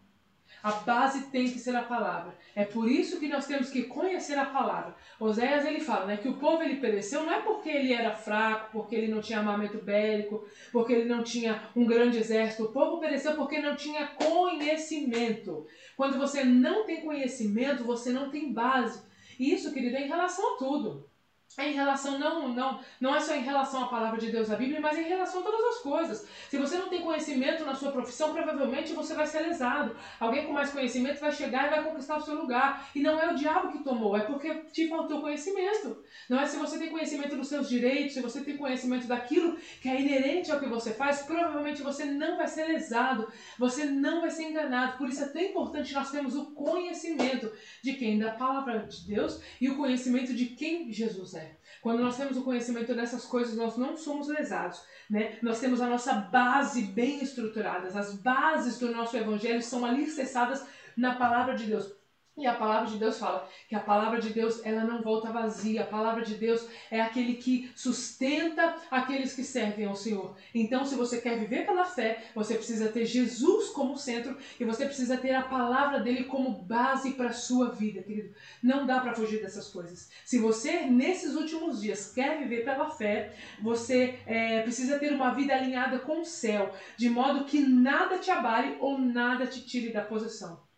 A 0.62 0.72
base 0.72 1.26
tem 1.26 1.50
que 1.50 1.58
ser 1.58 1.74
a 1.74 1.82
palavra. 1.82 2.36
É 2.54 2.64
por 2.64 2.88
isso 2.88 3.18
que 3.20 3.28
nós 3.28 3.46
temos 3.46 3.70
que 3.70 3.84
conhecer 3.84 4.38
a 4.38 4.46
palavra. 4.46 4.94
Oséias 5.18 5.64
ele 5.64 5.80
fala 5.80 6.06
né, 6.06 6.16
que 6.16 6.28
o 6.28 6.38
povo 6.38 6.62
ele 6.62 6.76
pereceu 6.76 7.24
não 7.24 7.32
é 7.32 7.40
porque 7.40 7.68
ele 7.68 7.92
era 7.92 8.14
fraco, 8.14 8.70
porque 8.72 8.94
ele 8.94 9.12
não 9.12 9.20
tinha 9.20 9.38
armamento 9.38 9.78
bélico, 9.78 10.44
porque 10.72 10.92
ele 10.92 11.08
não 11.08 11.22
tinha 11.22 11.62
um 11.74 11.84
grande 11.84 12.18
exército. 12.18 12.64
O 12.64 12.72
povo 12.72 12.98
pereceu 12.98 13.34
porque 13.34 13.60
não 13.60 13.76
tinha 13.76 14.06
conhecimento. 14.08 15.66
Quando 15.96 16.18
você 16.18 16.44
não 16.44 16.84
tem 16.84 17.02
conhecimento, 17.02 17.84
você 17.84 18.12
não 18.12 18.30
tem 18.30 18.52
base. 18.52 19.02
E 19.38 19.52
isso, 19.52 19.72
querido, 19.72 19.96
é 19.96 20.02
em 20.02 20.08
relação 20.08 20.54
a 20.54 20.58
tudo 20.58 21.11
é 21.58 21.68
em 21.68 21.74
relação, 21.74 22.18
não, 22.18 22.48
não, 22.48 22.80
não 22.98 23.14
é 23.14 23.20
só 23.20 23.34
em 23.34 23.42
relação 23.42 23.84
à 23.84 23.88
palavra 23.88 24.18
de 24.18 24.30
Deus, 24.30 24.50
a 24.50 24.56
Bíblia, 24.56 24.80
mas 24.80 24.98
em 24.98 25.02
relação 25.02 25.40
a 25.40 25.44
todas 25.44 25.76
as 25.76 25.82
coisas. 25.82 26.26
Se 26.48 26.56
você 26.56 26.78
não 26.78 26.88
tem 26.88 27.02
conhecimento 27.02 27.64
na 27.64 27.74
sua 27.74 27.92
profissão, 27.92 28.32
provavelmente 28.32 28.94
você 28.94 29.14
vai 29.14 29.26
ser 29.26 29.40
lesado. 29.40 29.94
Alguém 30.18 30.46
com 30.46 30.52
mais 30.52 30.70
conhecimento 30.70 31.20
vai 31.20 31.30
chegar 31.30 31.66
e 31.66 31.70
vai 31.70 31.84
conquistar 31.84 32.16
o 32.16 32.22
seu 32.22 32.34
lugar. 32.34 32.88
E 32.94 33.00
não 33.00 33.20
é 33.20 33.30
o 33.30 33.34
diabo 33.34 33.70
que 33.70 33.84
tomou, 33.84 34.16
é 34.16 34.20
porque 34.20 34.54
te 34.72 34.88
faltou 34.88 35.20
conhecimento. 35.20 36.02
Não 36.28 36.40
é 36.40 36.46
se 36.46 36.56
você 36.56 36.78
tem 36.78 36.88
conhecimento 36.88 37.36
dos 37.36 37.48
seus 37.48 37.68
direitos, 37.68 38.14
se 38.14 38.22
você 38.22 38.40
tem 38.40 38.56
conhecimento 38.56 39.06
daquilo 39.06 39.56
que 39.80 39.88
é 39.88 40.00
inerente 40.00 40.50
ao 40.50 40.58
que 40.58 40.66
você 40.66 40.94
faz, 40.94 41.22
provavelmente 41.22 41.82
você 41.82 42.06
não 42.06 42.38
vai 42.38 42.48
ser 42.48 42.64
lesado, 42.64 43.30
você 43.58 43.84
não 43.84 44.22
vai 44.22 44.30
ser 44.30 44.44
enganado. 44.44 44.96
Por 44.96 45.08
isso 45.08 45.22
é 45.22 45.28
tão 45.28 45.42
importante 45.42 45.92
nós 45.92 46.10
termos 46.10 46.34
o 46.34 46.46
conhecimento 46.52 47.52
de 47.82 47.92
quem? 47.92 48.18
Da 48.18 48.32
palavra 48.32 48.78
de 48.86 49.06
Deus 49.06 49.40
e 49.60 49.68
o 49.68 49.76
conhecimento 49.76 50.32
de 50.32 50.46
quem 50.46 50.90
Jesus 50.90 51.34
Quando 51.80 52.00
nós 52.00 52.16
temos 52.16 52.36
o 52.36 52.42
conhecimento 52.42 52.94
dessas 52.94 53.24
coisas, 53.24 53.56
nós 53.56 53.76
não 53.76 53.96
somos 53.96 54.28
lesados, 54.28 54.82
né? 55.10 55.38
Nós 55.42 55.58
temos 55.58 55.80
a 55.80 55.86
nossa 55.86 56.14
base 56.14 56.82
bem 56.82 57.22
estruturada. 57.22 57.88
As 57.88 58.14
bases 58.14 58.78
do 58.78 58.92
nosso 58.92 59.16
evangelho 59.16 59.62
são 59.62 59.84
alicerçadas 59.84 60.64
na 60.96 61.14
palavra 61.14 61.54
de 61.54 61.64
Deus. 61.64 62.01
E 62.34 62.46
a 62.46 62.54
palavra 62.54 62.90
de 62.90 62.96
Deus 62.96 63.18
fala 63.18 63.46
que 63.68 63.74
a 63.74 63.80
palavra 63.80 64.18
de 64.18 64.30
Deus 64.30 64.64
ela 64.64 64.84
não 64.84 65.02
volta 65.02 65.30
vazia. 65.30 65.82
A 65.82 65.86
palavra 65.86 66.24
de 66.24 66.34
Deus 66.34 66.66
é 66.90 66.98
aquele 66.98 67.34
que 67.34 67.70
sustenta 67.76 68.74
aqueles 68.90 69.34
que 69.34 69.44
servem 69.44 69.84
ao 69.84 69.94
Senhor. 69.94 70.34
Então, 70.54 70.82
se 70.82 70.94
você 70.94 71.20
quer 71.20 71.38
viver 71.38 71.66
pela 71.66 71.84
fé, 71.84 72.24
você 72.34 72.54
precisa 72.54 72.88
ter 72.88 73.04
Jesus 73.04 73.68
como 73.68 73.98
centro 73.98 74.34
e 74.58 74.64
você 74.64 74.86
precisa 74.86 75.18
ter 75.18 75.34
a 75.34 75.42
palavra 75.42 76.00
dele 76.00 76.24
como 76.24 76.52
base 76.52 77.12
para 77.12 77.28
a 77.28 77.34
sua 77.34 77.68
vida, 77.68 78.02
querido. 78.02 78.34
Não 78.62 78.86
dá 78.86 79.00
para 79.00 79.14
fugir 79.14 79.42
dessas 79.42 79.68
coisas. 79.68 80.10
Se 80.24 80.38
você, 80.38 80.86
nesses 80.86 81.34
últimos 81.34 81.82
dias, 81.82 82.12
quer 82.14 82.38
viver 82.38 82.64
pela 82.64 82.88
fé, 82.88 83.34
você 83.60 84.18
é, 84.24 84.62
precisa 84.62 84.98
ter 84.98 85.12
uma 85.12 85.34
vida 85.34 85.54
alinhada 85.54 85.98
com 85.98 86.22
o 86.22 86.24
céu, 86.24 86.72
de 86.96 87.10
modo 87.10 87.44
que 87.44 87.60
nada 87.60 88.16
te 88.16 88.30
abale 88.30 88.78
ou 88.80 88.96
nada 88.98 89.46
te 89.46 89.60
tire 89.60 89.92
da 89.92 90.00
posição. 90.00 90.71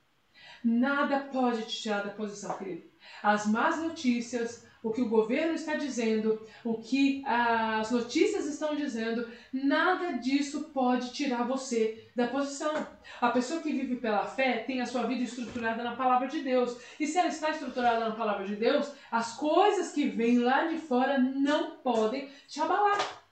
Nada 0.64 1.20
pode 1.20 1.66
te 1.66 1.82
tirar 1.82 2.02
da 2.02 2.10
posição, 2.10 2.56
querido. 2.56 2.84
As 3.22 3.46
más 3.46 3.82
notícias, 3.82 4.66
o 4.82 4.90
que 4.90 5.02
o 5.02 5.10
governo 5.10 5.52
está 5.52 5.74
dizendo, 5.74 6.40
o 6.64 6.78
que 6.78 7.22
as 7.26 7.90
notícias 7.90 8.46
estão 8.46 8.74
dizendo, 8.74 9.28
nada 9.52 10.12
disso 10.12 10.70
pode 10.72 11.12
tirar 11.12 11.46
você 11.46 12.08
da 12.16 12.28
posição. 12.28 12.86
A 13.20 13.28
pessoa 13.28 13.60
que 13.60 13.72
vive 13.72 13.96
pela 13.96 14.24
fé 14.24 14.64
tem 14.66 14.80
a 14.80 14.86
sua 14.86 15.02
vida 15.02 15.22
estruturada 15.22 15.84
na 15.84 15.96
palavra 15.96 16.28
de 16.28 16.40
Deus. 16.40 16.78
E 16.98 17.06
se 17.06 17.18
ela 17.18 17.28
está 17.28 17.50
estruturada 17.50 18.08
na 18.08 18.16
palavra 18.16 18.46
de 18.46 18.56
Deus, 18.56 18.90
as 19.10 19.36
coisas 19.36 19.92
que 19.92 20.08
vêm 20.08 20.38
lá 20.38 20.64
de 20.64 20.78
fora 20.78 21.18
não 21.18 21.76
podem 21.76 22.30
te 22.48 22.58
abalar. 22.58 23.22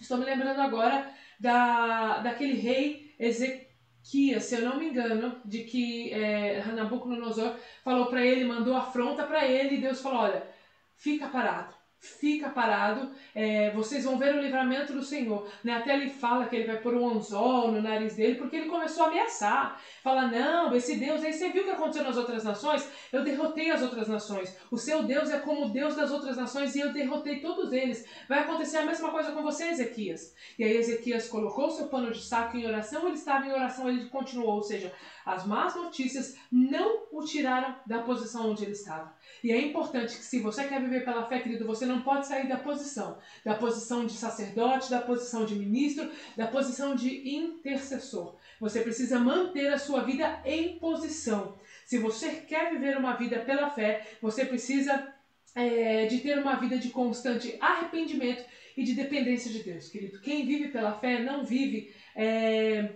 Estou 0.00 0.18
me 0.18 0.24
lembrando 0.24 0.60
agora 0.60 1.12
da, 1.38 2.18
daquele 2.18 2.54
rei 2.54 3.14
Ezequiel 3.20 3.71
que, 4.02 4.38
se 4.40 4.56
eu 4.56 4.62
não 4.62 4.78
me 4.78 4.88
engano, 4.88 5.40
de 5.44 5.64
que 5.64 6.12
é, 6.12 6.64
Nabucodonosor 6.72 7.56
falou 7.82 8.06
para 8.06 8.24
ele, 8.24 8.44
mandou 8.44 8.76
afronta 8.76 9.24
para 9.26 9.46
ele, 9.46 9.76
e 9.76 9.80
Deus 9.80 10.00
falou: 10.00 10.20
olha, 10.20 10.46
fica 10.96 11.28
parado, 11.28 11.74
fica 12.02 12.50
parado, 12.50 13.12
é, 13.32 13.70
vocês 13.70 14.04
vão 14.04 14.18
ver 14.18 14.34
o 14.34 14.40
livramento 14.40 14.92
do 14.92 15.04
Senhor. 15.04 15.48
Né? 15.62 15.72
Até 15.72 15.94
ele 15.94 16.10
fala 16.10 16.46
que 16.46 16.56
ele 16.56 16.66
vai 16.66 16.78
pôr 16.78 16.94
um 16.94 17.08
anzol 17.08 17.70
no 17.70 17.80
nariz 17.80 18.16
dele, 18.16 18.34
porque 18.34 18.56
ele 18.56 18.68
começou 18.68 19.04
a 19.04 19.06
ameaçar. 19.06 19.80
Fala, 20.02 20.26
não, 20.26 20.74
esse 20.74 20.96
Deus, 20.96 21.22
aí 21.22 21.32
você 21.32 21.50
viu 21.50 21.62
o 21.62 21.64
que 21.64 21.70
aconteceu 21.70 22.02
nas 22.02 22.16
outras 22.16 22.42
nações? 22.42 22.88
Eu 23.12 23.22
derrotei 23.22 23.70
as 23.70 23.82
outras 23.82 24.08
nações. 24.08 24.56
O 24.68 24.76
seu 24.76 25.04
Deus 25.04 25.30
é 25.30 25.38
como 25.38 25.66
o 25.66 25.68
Deus 25.70 25.94
das 25.94 26.10
outras 26.10 26.36
nações 26.36 26.74
e 26.74 26.80
eu 26.80 26.92
derrotei 26.92 27.38
todos 27.38 27.72
eles. 27.72 28.04
Vai 28.28 28.40
acontecer 28.40 28.78
a 28.78 28.86
mesma 28.86 29.12
coisa 29.12 29.30
com 29.30 29.40
você, 29.40 29.68
Ezequias. 29.68 30.34
E 30.58 30.64
aí 30.64 30.76
Ezequias 30.76 31.28
colocou 31.28 31.70
seu 31.70 31.86
pano 31.86 32.10
de 32.10 32.20
saco 32.20 32.56
em 32.56 32.66
oração, 32.66 33.06
ele 33.06 33.14
estava 33.14 33.46
em 33.46 33.52
oração, 33.52 33.88
ele 33.88 34.06
continuou, 34.06 34.56
ou 34.56 34.62
seja, 34.62 34.92
as 35.24 35.46
más 35.46 35.76
notícias 35.76 36.36
não 36.50 37.04
o 37.12 37.22
tiraram 37.24 37.76
da 37.86 38.00
posição 38.02 38.50
onde 38.50 38.64
ele 38.64 38.72
estava. 38.72 39.14
E 39.42 39.52
é 39.52 39.60
importante 39.60 40.16
que 40.16 40.24
se 40.24 40.40
você 40.40 40.64
quer 40.64 40.80
viver 40.80 41.04
pela 41.04 41.26
fé, 41.26 41.38
querido, 41.40 41.66
você 41.66 41.84
não 41.84 41.91
pode 42.00 42.26
sair 42.26 42.48
da 42.48 42.56
posição, 42.56 43.18
da 43.44 43.54
posição 43.54 44.06
de 44.06 44.14
sacerdote, 44.14 44.90
da 44.90 45.00
posição 45.00 45.44
de 45.44 45.54
ministro, 45.54 46.10
da 46.36 46.46
posição 46.46 46.96
de 46.96 47.36
intercessor. 47.36 48.36
Você 48.58 48.80
precisa 48.80 49.18
manter 49.18 49.72
a 49.72 49.78
sua 49.78 50.02
vida 50.02 50.40
em 50.44 50.78
posição. 50.78 51.58
Se 51.84 51.98
você 51.98 52.30
quer 52.30 52.70
viver 52.70 52.96
uma 52.96 53.14
vida 53.14 53.40
pela 53.40 53.68
fé, 53.70 54.06
você 54.22 54.44
precisa 54.44 55.12
é, 55.54 56.06
de 56.06 56.18
ter 56.18 56.38
uma 56.38 56.56
vida 56.56 56.78
de 56.78 56.90
constante 56.90 57.56
arrependimento 57.60 58.44
e 58.76 58.82
de 58.82 58.94
dependência 58.94 59.50
de 59.50 59.62
Deus, 59.62 59.88
querido. 59.88 60.20
Quem 60.20 60.46
vive 60.46 60.68
pela 60.68 60.98
fé 60.98 61.22
não 61.22 61.44
vive, 61.44 61.94
é, 62.16 62.94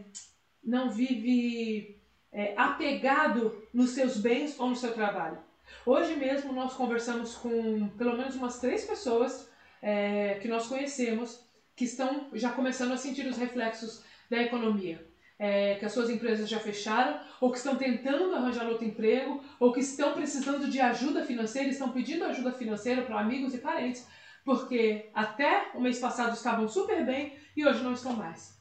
não 0.64 0.90
vive 0.90 2.00
é, 2.32 2.54
apegado 2.56 3.62
nos 3.72 3.90
seus 3.90 4.16
bens 4.16 4.58
ou 4.58 4.70
no 4.70 4.76
seu 4.76 4.92
trabalho. 4.92 5.38
Hoje 5.84 6.16
mesmo 6.16 6.52
nós 6.52 6.74
conversamos 6.74 7.34
com 7.36 7.88
pelo 7.90 8.16
menos 8.16 8.34
umas 8.34 8.58
três 8.58 8.84
pessoas 8.84 9.48
é, 9.82 10.38
que 10.40 10.48
nós 10.48 10.66
conhecemos 10.66 11.46
que 11.74 11.84
estão 11.84 12.28
já 12.32 12.50
começando 12.52 12.92
a 12.92 12.96
sentir 12.96 13.26
os 13.26 13.36
reflexos 13.36 14.02
da 14.30 14.42
economia. 14.42 15.06
É, 15.38 15.74
que 15.74 15.84
as 15.84 15.92
suas 15.92 16.08
empresas 16.08 16.48
já 16.48 16.58
fecharam, 16.58 17.20
ou 17.42 17.52
que 17.52 17.58
estão 17.58 17.76
tentando 17.76 18.34
arranjar 18.34 18.66
outro 18.66 18.86
emprego, 18.86 19.44
ou 19.60 19.70
que 19.70 19.80
estão 19.80 20.14
precisando 20.14 20.70
de 20.70 20.80
ajuda 20.80 21.26
financeira, 21.26 21.68
estão 21.68 21.92
pedindo 21.92 22.24
ajuda 22.24 22.52
financeira 22.52 23.02
para 23.02 23.20
amigos 23.20 23.54
e 23.54 23.58
parentes, 23.58 24.06
porque 24.46 25.10
até 25.12 25.72
o 25.74 25.80
mês 25.80 25.98
passado 25.98 26.32
estavam 26.32 26.66
super 26.66 27.04
bem 27.04 27.36
e 27.54 27.66
hoje 27.66 27.84
não 27.84 27.92
estão 27.92 28.14
mais. 28.14 28.56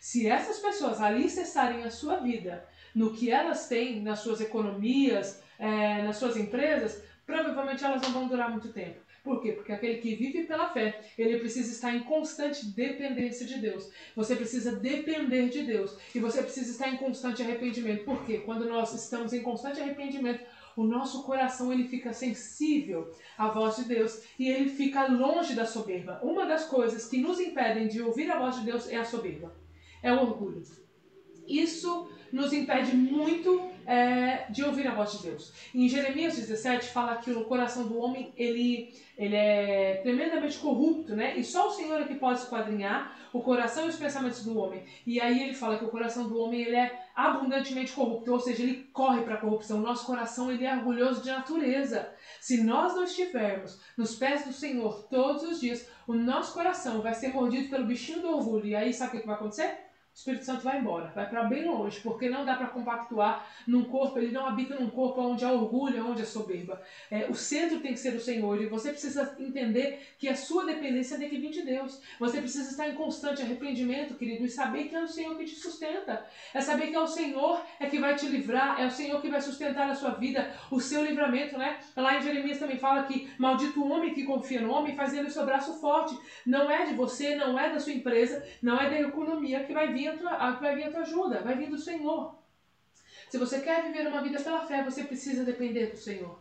Se 0.00 0.26
essas 0.26 0.58
pessoas 0.58 1.00
alicerçarem 1.00 1.84
a 1.84 1.90
sua 1.90 2.16
vida 2.16 2.66
no 2.94 3.14
que 3.14 3.30
elas 3.30 3.68
têm 3.68 4.02
nas 4.02 4.18
suas 4.18 4.40
economias, 4.40 5.42
é, 5.60 6.02
nas 6.02 6.16
suas 6.16 6.36
empresas, 6.36 7.04
provavelmente 7.26 7.84
elas 7.84 8.02
não 8.02 8.10
vão 8.10 8.26
durar 8.26 8.50
muito 8.50 8.72
tempo. 8.72 8.98
Por 9.22 9.42
quê? 9.42 9.52
Porque 9.52 9.70
aquele 9.70 9.98
que 9.98 10.14
vive 10.14 10.44
pela 10.44 10.70
fé, 10.70 10.98
ele 11.18 11.38
precisa 11.38 11.70
estar 11.70 11.94
em 11.94 12.00
constante 12.00 12.66
dependência 12.66 13.46
de 13.46 13.58
Deus. 13.58 13.90
Você 14.16 14.34
precisa 14.34 14.76
depender 14.76 15.50
de 15.50 15.62
Deus. 15.62 15.94
E 16.14 16.18
você 16.18 16.42
precisa 16.42 16.70
estar 16.70 16.88
em 16.88 16.96
constante 16.96 17.42
arrependimento. 17.42 18.04
Por 18.04 18.24
quê? 18.24 18.38
Quando 18.38 18.66
nós 18.66 18.94
estamos 18.94 19.34
em 19.34 19.42
constante 19.42 19.78
arrependimento, 19.78 20.42
o 20.74 20.84
nosso 20.84 21.22
coração 21.24 21.70
ele 21.70 21.86
fica 21.86 22.14
sensível 22.14 23.12
à 23.36 23.48
voz 23.48 23.76
de 23.76 23.84
Deus 23.84 24.22
e 24.38 24.48
ele 24.48 24.70
fica 24.70 25.06
longe 25.06 25.54
da 25.54 25.66
soberba. 25.66 26.18
Uma 26.22 26.46
das 26.46 26.64
coisas 26.64 27.06
que 27.06 27.20
nos 27.20 27.38
impedem 27.38 27.88
de 27.88 28.00
ouvir 28.00 28.30
a 28.30 28.38
voz 28.38 28.56
de 28.56 28.64
Deus 28.64 28.88
é 28.88 28.96
a 28.96 29.04
soberba, 29.04 29.54
é 30.02 30.10
o 30.10 30.20
orgulho. 30.20 30.62
Isso 31.46 32.10
nos 32.32 32.52
impede 32.52 32.96
muito 32.96 33.69
é, 33.86 34.46
de 34.50 34.64
ouvir 34.64 34.86
a 34.86 34.94
voz 34.94 35.12
de 35.12 35.22
Deus. 35.28 35.52
Em 35.74 35.88
Jeremias 35.88 36.36
17 36.36 36.88
fala 36.88 37.16
que 37.16 37.30
o 37.30 37.44
coração 37.44 37.86
do 37.86 37.98
homem 37.98 38.32
ele, 38.36 38.94
ele 39.16 39.36
é 39.36 40.00
tremendamente 40.02 40.58
corrupto, 40.58 41.14
né? 41.14 41.36
E 41.36 41.44
só 41.44 41.68
o 41.68 41.70
Senhor 41.70 42.00
é 42.00 42.04
que 42.04 42.14
pode 42.14 42.40
esquadrinhar 42.40 43.16
o 43.32 43.40
coração 43.40 43.86
e 43.86 43.88
os 43.88 43.96
pensamentos 43.96 44.44
do 44.44 44.58
homem. 44.58 44.84
E 45.06 45.20
aí 45.20 45.42
ele 45.42 45.54
fala 45.54 45.78
que 45.78 45.84
o 45.84 45.88
coração 45.88 46.28
do 46.28 46.38
homem 46.38 46.62
ele 46.62 46.76
é 46.76 47.04
abundantemente 47.14 47.92
corrupto, 47.92 48.32
ou 48.32 48.40
seja, 48.40 48.62
ele 48.62 48.88
corre 48.92 49.22
para 49.22 49.34
a 49.34 49.40
corrupção. 49.40 49.78
O 49.78 49.82
nosso 49.82 50.06
coração 50.06 50.50
ele 50.50 50.64
é 50.64 50.74
orgulhoso 50.74 51.22
de 51.22 51.30
natureza. 51.30 52.12
Se 52.40 52.62
nós 52.62 52.94
não 52.94 53.04
estivermos 53.04 53.80
nos 53.96 54.14
pés 54.16 54.44
do 54.44 54.52
Senhor 54.52 55.04
todos 55.08 55.42
os 55.42 55.60
dias, 55.60 55.88
o 56.06 56.14
nosso 56.14 56.52
coração 56.54 57.02
vai 57.02 57.14
ser 57.14 57.28
mordido 57.28 57.68
pelo 57.68 57.86
bichinho 57.86 58.20
do 58.20 58.36
orgulho. 58.36 58.66
E 58.66 58.74
aí 58.74 58.92
sabe 58.92 59.16
o 59.16 59.20
que 59.20 59.26
vai 59.26 59.36
acontecer? 59.36 59.89
Espírito 60.20 60.44
Santo 60.44 60.62
vai 60.62 60.78
embora, 60.78 61.10
vai 61.14 61.26
para 61.30 61.44
bem 61.44 61.64
longe, 61.64 61.98
porque 62.00 62.28
não 62.28 62.44
dá 62.44 62.54
para 62.54 62.66
compactuar 62.66 63.46
num 63.66 63.84
corpo, 63.84 64.18
ele 64.18 64.30
não 64.30 64.46
habita 64.46 64.74
num 64.74 64.90
corpo 64.90 65.22
onde 65.22 65.46
há 65.46 65.50
orgulho, 65.50 66.06
onde 66.06 66.20
há 66.20 66.26
soberba. 66.26 66.78
É, 67.10 67.24
o 67.30 67.34
centro 67.34 67.80
tem 67.80 67.94
que 67.94 67.98
ser 68.00 68.14
o 68.14 68.20
Senhor 68.20 68.60
e 68.60 68.66
você 68.66 68.90
precisa 68.90 69.34
entender 69.38 70.14
que 70.18 70.28
a 70.28 70.36
sua 70.36 70.66
dependência 70.66 71.16
tem 71.16 71.30
que 71.30 71.38
vir 71.38 71.50
de 71.50 71.62
Deus. 71.62 72.02
Você 72.18 72.38
precisa 72.38 72.70
estar 72.70 72.86
em 72.86 72.94
constante 72.96 73.40
arrependimento, 73.40 74.14
querido, 74.14 74.44
e 74.44 74.48
saber 74.50 74.88
que 74.88 74.94
é 74.94 75.02
o 75.02 75.08
Senhor 75.08 75.34
que 75.38 75.46
te 75.46 75.54
sustenta. 75.54 76.26
É 76.52 76.60
saber 76.60 76.88
que 76.88 76.94
é 76.94 77.00
o 77.00 77.06
Senhor 77.06 77.62
é 77.78 77.86
que 77.86 77.98
vai 77.98 78.14
te 78.14 78.26
livrar, 78.26 78.78
é 78.78 78.86
o 78.86 78.90
Senhor 78.90 79.22
que 79.22 79.30
vai 79.30 79.40
sustentar 79.40 79.88
a 79.88 79.94
sua 79.94 80.10
vida, 80.10 80.52
o 80.70 80.80
seu 80.80 81.02
livramento, 81.02 81.56
né? 81.56 81.78
Lá 81.96 82.18
em 82.18 82.22
Jeremias 82.22 82.58
também 82.58 82.76
fala 82.76 83.04
que 83.04 83.30
maldito 83.38 83.82
o 83.82 83.90
homem 83.90 84.12
que 84.12 84.24
confia 84.24 84.60
no 84.60 84.70
homem, 84.70 84.94
faz 84.94 85.12
dele 85.12 85.28
o 85.28 85.32
seu 85.32 85.46
braço 85.46 85.80
forte. 85.80 86.14
Não 86.44 86.70
é 86.70 86.84
de 86.84 86.92
você, 86.92 87.34
não 87.36 87.58
é 87.58 87.72
da 87.72 87.80
sua 87.80 87.94
empresa, 87.94 88.44
não 88.60 88.78
é 88.78 88.90
da 88.90 89.00
economia 89.00 89.64
que 89.64 89.72
vai 89.72 89.90
vir 89.90 90.09
vir 90.12 90.26
a 90.26 90.36
tua, 90.36 90.50
vai 90.52 90.76
vir 90.76 90.84
a 90.84 90.90
tua 90.90 91.00
ajuda, 91.00 91.42
vai 91.42 91.54
vir 91.56 91.70
do 91.70 91.78
Senhor. 91.78 92.38
Se 93.28 93.38
você 93.38 93.60
quer 93.60 93.84
viver 93.84 94.08
uma 94.08 94.22
vida 94.22 94.40
pela 94.40 94.66
fé, 94.66 94.82
você 94.82 95.04
precisa 95.04 95.44
depender 95.44 95.86
do 95.86 95.96
Senhor. 95.96 96.38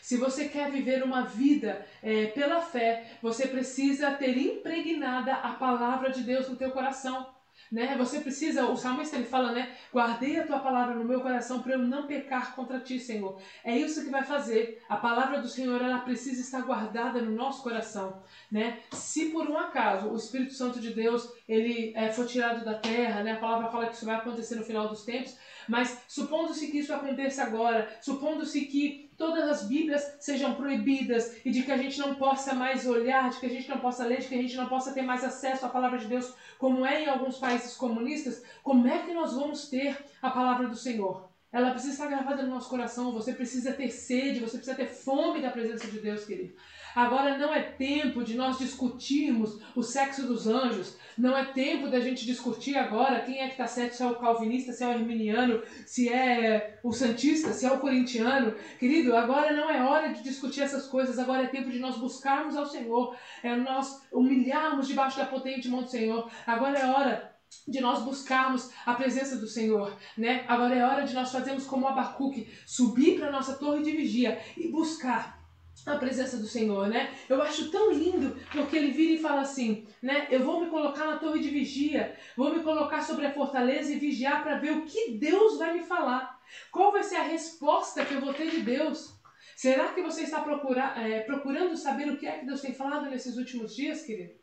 Se 0.00 0.16
você 0.16 0.48
quer 0.48 0.70
viver 0.70 1.02
uma 1.02 1.22
vida 1.24 1.86
é, 2.02 2.26
pela 2.26 2.60
fé, 2.60 3.16
você 3.20 3.48
precisa 3.48 4.12
ter 4.12 4.36
impregnada 4.36 5.34
a 5.34 5.52
palavra 5.52 6.10
de 6.10 6.22
Deus 6.22 6.48
no 6.48 6.56
teu 6.56 6.70
coração. 6.70 7.31
Né? 7.72 7.96
Você 7.96 8.20
precisa, 8.20 8.66
o 8.66 8.76
salmista 8.76 9.16
ele 9.16 9.24
fala, 9.24 9.50
né? 9.52 9.74
Guardei 9.90 10.38
a 10.38 10.46
tua 10.46 10.58
palavra 10.58 10.94
no 10.94 11.06
meu 11.06 11.22
coração 11.22 11.62
para 11.62 11.72
eu 11.72 11.78
não 11.78 12.06
pecar 12.06 12.54
contra 12.54 12.78
ti, 12.78 13.00
Senhor. 13.00 13.40
É 13.64 13.74
isso 13.74 14.04
que 14.04 14.10
vai 14.10 14.22
fazer. 14.22 14.84
A 14.90 14.96
palavra 14.98 15.40
do 15.40 15.48
Senhor 15.48 15.80
ela 15.80 16.00
precisa 16.00 16.42
estar 16.42 16.60
guardada 16.60 17.22
no 17.22 17.30
nosso 17.30 17.62
coração, 17.62 18.22
né? 18.50 18.78
Se 18.92 19.30
por 19.30 19.48
um 19.48 19.56
acaso 19.56 20.08
o 20.08 20.16
Espírito 20.16 20.52
Santo 20.52 20.78
de 20.78 20.92
Deus 20.92 21.32
ele 21.48 21.94
é, 21.96 22.12
for 22.12 22.26
tirado 22.26 22.62
da 22.62 22.74
terra, 22.74 23.22
né? 23.22 23.32
A 23.32 23.40
palavra 23.40 23.70
fala 23.70 23.86
que 23.86 23.94
isso 23.94 24.04
vai 24.04 24.16
acontecer 24.16 24.56
no 24.56 24.64
final 24.64 24.88
dos 24.88 25.06
tempos, 25.06 25.34
mas 25.66 26.02
supondo-se 26.06 26.70
que 26.70 26.78
isso 26.78 26.92
aconteça 26.92 27.42
agora, 27.42 27.88
supondo-se 28.02 28.66
que 28.66 29.10
todas 29.16 29.48
as 29.48 29.62
Bíblias 29.64 30.16
sejam 30.20 30.54
proibidas 30.54 31.36
e 31.44 31.50
de 31.50 31.62
que 31.62 31.72
a 31.72 31.76
gente 31.76 31.98
não 31.98 32.14
possa 32.14 32.54
mais 32.54 32.86
olhar, 32.86 33.30
de 33.30 33.38
que 33.38 33.46
a 33.46 33.50
gente 33.50 33.68
não 33.68 33.78
possa 33.78 34.04
ler, 34.04 34.20
de 34.20 34.28
que 34.28 34.34
a 34.34 34.42
gente 34.42 34.56
não 34.56 34.66
possa 34.66 34.92
ter 34.92 35.02
mais 35.02 35.24
acesso 35.24 35.66
à 35.66 35.68
palavra 35.68 35.98
de 35.98 36.06
Deus, 36.06 36.34
como 36.58 36.84
é 36.84 37.04
em 37.04 37.08
alguns 37.08 37.38
países 37.38 37.76
comunistas, 37.76 38.42
como 38.62 38.86
é 38.86 38.98
que 38.98 39.12
nós 39.12 39.34
vamos 39.34 39.68
ter 39.68 39.96
a 40.20 40.30
palavra 40.30 40.68
do 40.68 40.76
Senhor? 40.76 41.31
Ela 41.52 41.70
precisa 41.72 41.92
estar 41.92 42.06
gravada 42.06 42.42
no 42.42 42.54
nosso 42.54 42.70
coração, 42.70 43.12
você 43.12 43.34
precisa 43.34 43.72
ter 43.72 43.90
sede, 43.90 44.40
você 44.40 44.56
precisa 44.56 44.74
ter 44.74 44.86
fome 44.86 45.42
da 45.42 45.50
presença 45.50 45.86
de 45.86 46.00
Deus, 46.00 46.24
querido. 46.24 46.54
Agora 46.94 47.38
não 47.38 47.54
é 47.54 47.62
tempo 47.62 48.22
de 48.22 48.34
nós 48.34 48.58
discutirmos 48.58 49.58
o 49.74 49.82
sexo 49.82 50.26
dos 50.26 50.46
anjos. 50.46 50.96
Não 51.16 51.36
é 51.36 51.44
tempo 51.44 51.88
da 51.88 52.00
gente 52.00 52.24
discutir 52.24 52.76
agora 52.76 53.20
quem 53.20 53.40
é 53.40 53.46
que 53.46 53.52
está 53.52 53.66
certo, 53.66 53.94
se 53.94 54.02
é 54.02 54.06
o 54.06 54.14
calvinista, 54.14 54.72
se 54.72 54.82
é 54.82 54.86
o 54.86 54.90
arminiano, 54.90 55.62
se 55.86 56.08
é 56.08 56.78
o 56.82 56.92
santista, 56.92 57.52
se 57.52 57.66
é 57.66 57.72
o 57.72 57.80
corintiano. 57.80 58.54
Querido, 58.78 59.16
agora 59.16 59.52
não 59.52 59.70
é 59.70 59.82
hora 59.82 60.12
de 60.12 60.22
discutir 60.22 60.62
essas 60.62 60.86
coisas. 60.86 61.18
Agora 61.18 61.44
é 61.44 61.46
tempo 61.46 61.70
de 61.70 61.78
nós 61.78 61.96
buscarmos 61.96 62.56
ao 62.56 62.66
Senhor. 62.66 63.16
É 63.42 63.54
nós 63.56 64.02
humilharmos 64.10 64.88
debaixo 64.88 65.18
da 65.18 65.26
potente 65.26 65.68
mão 65.68 65.82
do 65.82 65.88
Senhor. 65.88 66.30
Agora 66.46 66.78
é 66.78 66.86
hora 66.86 67.31
de 67.66 67.80
nós 67.80 68.02
buscarmos 68.02 68.70
a 68.84 68.94
presença 68.94 69.36
do 69.36 69.46
Senhor, 69.46 69.96
né? 70.16 70.44
Agora 70.48 70.74
é 70.74 70.84
hora 70.84 71.04
de 71.04 71.14
nós 71.14 71.30
fazermos 71.30 71.66
como 71.66 71.86
Abacuque, 71.86 72.48
subir 72.66 73.18
para 73.18 73.30
nossa 73.30 73.54
torre 73.54 73.82
de 73.82 73.92
vigia 73.92 74.40
e 74.56 74.68
buscar 74.68 75.42
a 75.86 75.96
presença 75.96 76.36
do 76.36 76.46
Senhor, 76.46 76.88
né? 76.88 77.12
Eu 77.28 77.42
acho 77.42 77.70
tão 77.70 77.92
lindo 77.92 78.36
porque 78.52 78.76
ele 78.76 78.92
vira 78.92 79.14
e 79.14 79.22
fala 79.22 79.40
assim, 79.40 79.86
né? 80.00 80.28
Eu 80.30 80.44
vou 80.44 80.60
me 80.60 80.70
colocar 80.70 81.06
na 81.06 81.16
torre 81.16 81.40
de 81.40 81.50
vigia, 81.50 82.16
vou 82.36 82.54
me 82.54 82.62
colocar 82.62 83.02
sobre 83.02 83.26
a 83.26 83.32
fortaleza 83.32 83.92
e 83.92 83.98
vigiar 83.98 84.42
para 84.42 84.58
ver 84.58 84.72
o 84.72 84.84
que 84.84 85.12
Deus 85.18 85.58
vai 85.58 85.74
me 85.74 85.82
falar. 85.82 86.40
Qual 86.70 86.92
vai 86.92 87.02
ser 87.02 87.16
a 87.16 87.22
resposta 87.22 88.04
que 88.04 88.14
eu 88.14 88.20
vou 88.20 88.34
ter 88.34 88.50
de 88.50 88.60
Deus? 88.60 89.14
Será 89.56 89.92
que 89.92 90.02
você 90.02 90.22
está 90.22 90.40
procura, 90.40 90.94
é, 90.96 91.20
procurando 91.20 91.76
saber 91.76 92.10
o 92.10 92.16
que 92.16 92.26
é 92.26 92.38
que 92.38 92.46
Deus 92.46 92.60
tem 92.60 92.74
falado 92.74 93.10
nesses 93.10 93.36
últimos 93.36 93.74
dias, 93.74 94.02
querido? 94.02 94.34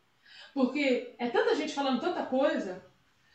Porque 0.52 1.14
é 1.18 1.28
tanta 1.28 1.54
gente 1.54 1.74
falando 1.74 2.00
tanta 2.00 2.24
coisa, 2.26 2.84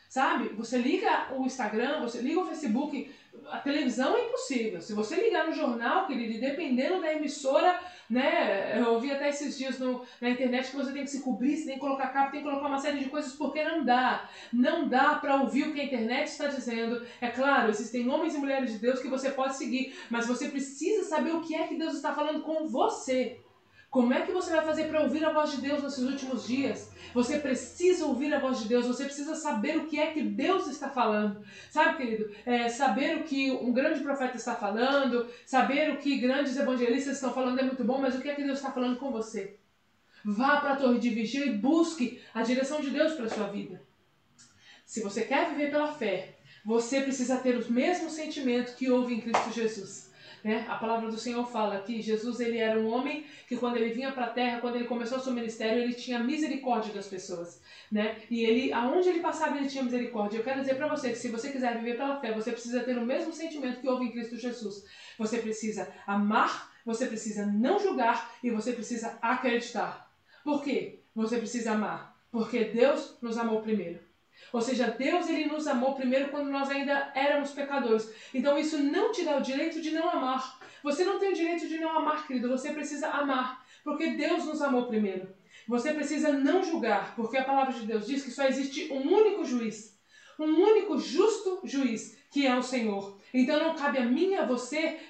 sabe? 0.08 0.48
Você 0.50 0.78
liga 0.78 1.34
o 1.36 1.44
Instagram, 1.44 2.00
você 2.00 2.18
liga 2.20 2.40
o 2.40 2.46
Facebook, 2.46 3.10
a 3.50 3.58
televisão 3.58 4.16
é 4.16 4.26
impossível. 4.26 4.80
Se 4.80 4.92
você 4.92 5.16
ligar 5.16 5.46
no 5.46 5.52
jornal, 5.52 6.06
querido, 6.06 6.40
dependendo 6.40 7.00
da 7.00 7.12
emissora, 7.12 7.78
né? 8.08 8.78
Eu 8.78 8.92
ouvi 8.92 9.10
até 9.10 9.28
esses 9.28 9.56
dias 9.58 9.78
no, 9.78 10.02
na 10.20 10.30
internet 10.30 10.70
que 10.70 10.76
você 10.76 10.92
tem 10.92 11.04
que 11.04 11.10
se 11.10 11.22
cobrir, 11.22 11.56
você 11.56 11.66
tem 11.66 11.74
que 11.74 11.80
colocar 11.80 12.08
capa, 12.08 12.30
tem 12.30 12.42
que 12.42 12.48
colocar 12.48 12.68
uma 12.68 12.78
série 12.78 12.98
de 12.98 13.10
coisas, 13.10 13.32
porque 13.32 13.62
não 13.62 13.84
dá. 13.84 14.28
Não 14.52 14.88
dá 14.88 15.16
para 15.16 15.36
ouvir 15.42 15.68
o 15.68 15.72
que 15.72 15.80
a 15.80 15.84
internet 15.84 16.28
está 16.28 16.46
dizendo. 16.46 17.04
É 17.20 17.28
claro, 17.28 17.70
existem 17.70 18.08
homens 18.08 18.34
e 18.34 18.38
mulheres 18.38 18.72
de 18.72 18.78
Deus 18.78 19.00
que 19.00 19.08
você 19.08 19.30
pode 19.30 19.56
seguir, 19.56 19.94
mas 20.10 20.26
você 20.26 20.48
precisa 20.48 21.04
saber 21.04 21.32
o 21.32 21.40
que 21.40 21.54
é 21.54 21.66
que 21.66 21.76
Deus 21.76 21.94
está 21.94 22.14
falando 22.14 22.42
com 22.42 22.66
você. 22.66 23.40
Como 23.90 24.12
é 24.12 24.22
que 24.22 24.32
você 24.32 24.50
vai 24.50 24.64
fazer 24.64 24.88
para 24.88 25.02
ouvir 25.02 25.24
a 25.24 25.32
voz 25.32 25.52
de 25.52 25.62
Deus 25.62 25.82
nesses 25.82 26.04
últimos 26.04 26.46
dias? 26.46 26.92
Você 27.16 27.38
precisa 27.38 28.04
ouvir 28.04 28.34
a 28.34 28.38
voz 28.38 28.58
de 28.58 28.68
Deus, 28.68 28.86
você 28.86 29.04
precisa 29.04 29.34
saber 29.34 29.78
o 29.78 29.86
que 29.86 29.98
é 29.98 30.12
que 30.12 30.20
Deus 30.20 30.66
está 30.66 30.90
falando. 30.90 31.42
Sabe, 31.70 31.96
querido? 31.96 32.30
É, 32.44 32.68
saber 32.68 33.16
o 33.16 33.22
que 33.22 33.50
um 33.52 33.72
grande 33.72 34.00
profeta 34.00 34.36
está 34.36 34.54
falando, 34.54 35.26
saber 35.46 35.92
o 35.92 35.96
que 35.96 36.18
grandes 36.18 36.58
evangelistas 36.58 37.14
estão 37.14 37.32
falando 37.32 37.58
é 37.58 37.62
muito 37.62 37.82
bom, 37.82 37.98
mas 37.98 38.14
o 38.14 38.20
que 38.20 38.28
é 38.28 38.34
que 38.34 38.44
Deus 38.44 38.58
está 38.58 38.70
falando 38.70 38.98
com 38.98 39.10
você? 39.10 39.56
Vá 40.26 40.60
para 40.60 40.74
a 40.74 40.76
torre 40.76 40.98
de 40.98 41.08
vigia 41.08 41.46
e 41.46 41.56
busque 41.56 42.20
a 42.34 42.42
direção 42.42 42.82
de 42.82 42.90
Deus 42.90 43.14
para 43.14 43.24
a 43.24 43.30
sua 43.30 43.46
vida. 43.46 43.80
Se 44.84 45.00
você 45.00 45.22
quer 45.22 45.48
viver 45.48 45.70
pela 45.70 45.94
fé, 45.94 46.34
você 46.66 47.00
precisa 47.00 47.38
ter 47.38 47.56
os 47.56 47.70
mesmos 47.70 48.12
sentimentos 48.12 48.74
que 48.74 48.90
houve 48.90 49.14
em 49.14 49.22
Cristo 49.22 49.50
Jesus. 49.54 50.05
Né? 50.46 50.64
A 50.68 50.76
palavra 50.76 51.10
do 51.10 51.18
Senhor 51.18 51.44
fala 51.44 51.80
que 51.80 52.00
Jesus 52.00 52.38
ele 52.38 52.58
era 52.58 52.78
um 52.78 52.86
homem 52.86 53.26
que 53.48 53.56
quando 53.56 53.78
ele 53.78 53.92
vinha 53.92 54.12
para 54.12 54.26
a 54.26 54.30
terra, 54.30 54.60
quando 54.60 54.76
ele 54.76 54.84
começou 54.84 55.18
o 55.18 55.20
seu 55.20 55.32
ministério, 55.32 55.82
ele 55.82 55.92
tinha 55.92 56.20
misericórdia 56.20 56.94
das 56.94 57.08
pessoas, 57.08 57.60
né? 57.90 58.22
E 58.30 58.44
ele, 58.44 58.72
aonde 58.72 59.08
ele 59.08 59.18
passava, 59.18 59.56
ele 59.56 59.68
tinha 59.68 59.82
misericórdia. 59.82 60.38
Eu 60.38 60.44
quero 60.44 60.60
dizer 60.60 60.76
para 60.76 60.86
você 60.86 61.08
que 61.10 61.18
se 61.18 61.30
você 61.30 61.50
quiser 61.50 61.76
viver 61.78 61.96
pela 61.96 62.20
fé, 62.20 62.32
você 62.32 62.52
precisa 62.52 62.84
ter 62.84 62.96
o 62.96 63.04
mesmo 63.04 63.32
sentimento 63.32 63.80
que 63.80 63.88
houve 63.88 64.04
em 64.04 64.12
Cristo 64.12 64.36
Jesus. 64.36 64.84
Você 65.18 65.38
precisa 65.38 65.92
amar, 66.06 66.72
você 66.84 67.06
precisa 67.06 67.44
não 67.44 67.80
julgar 67.80 68.32
e 68.40 68.48
você 68.48 68.72
precisa 68.72 69.18
acreditar. 69.20 70.08
Por 70.44 70.62
quê? 70.62 71.00
Você 71.12 71.38
precisa 71.38 71.72
amar, 71.72 72.16
porque 72.30 72.66
Deus 72.66 73.18
nos 73.20 73.36
amou 73.36 73.62
primeiro. 73.62 73.98
Ou 74.52 74.60
seja, 74.60 74.94
Deus 74.98 75.28
ele 75.28 75.46
nos 75.46 75.66
amou 75.66 75.94
primeiro 75.94 76.28
quando 76.28 76.50
nós 76.50 76.70
ainda 76.70 77.12
éramos 77.14 77.50
pecadores. 77.50 78.10
Então 78.32 78.58
isso 78.58 78.78
não 78.78 79.12
te 79.12 79.24
dá 79.24 79.36
o 79.36 79.42
direito 79.42 79.80
de 79.80 79.90
não 79.90 80.08
amar. 80.08 80.58
Você 80.82 81.04
não 81.04 81.18
tem 81.18 81.30
o 81.30 81.34
direito 81.34 81.66
de 81.68 81.78
não 81.78 81.90
amar, 81.96 82.26
querido. 82.26 82.48
Você 82.48 82.72
precisa 82.72 83.08
amar, 83.08 83.64
porque 83.82 84.10
Deus 84.10 84.44
nos 84.44 84.62
amou 84.62 84.86
primeiro. 84.86 85.28
Você 85.66 85.92
precisa 85.92 86.32
não 86.32 86.62
julgar, 86.62 87.16
porque 87.16 87.36
a 87.36 87.44
palavra 87.44 87.72
de 87.72 87.86
Deus 87.86 88.06
diz 88.06 88.22
que 88.22 88.30
só 88.30 88.44
existe 88.44 88.92
um 88.92 89.12
único 89.12 89.44
juiz, 89.44 89.98
um 90.38 90.44
único 90.44 90.96
justo 90.98 91.60
juiz, 91.64 92.16
que 92.30 92.46
é 92.46 92.56
o 92.56 92.62
Senhor. 92.62 93.18
Então 93.34 93.58
não 93.58 93.74
cabe 93.74 93.98
a 93.98 94.04
mim 94.04 94.34
a 94.36 94.46
você 94.46 95.00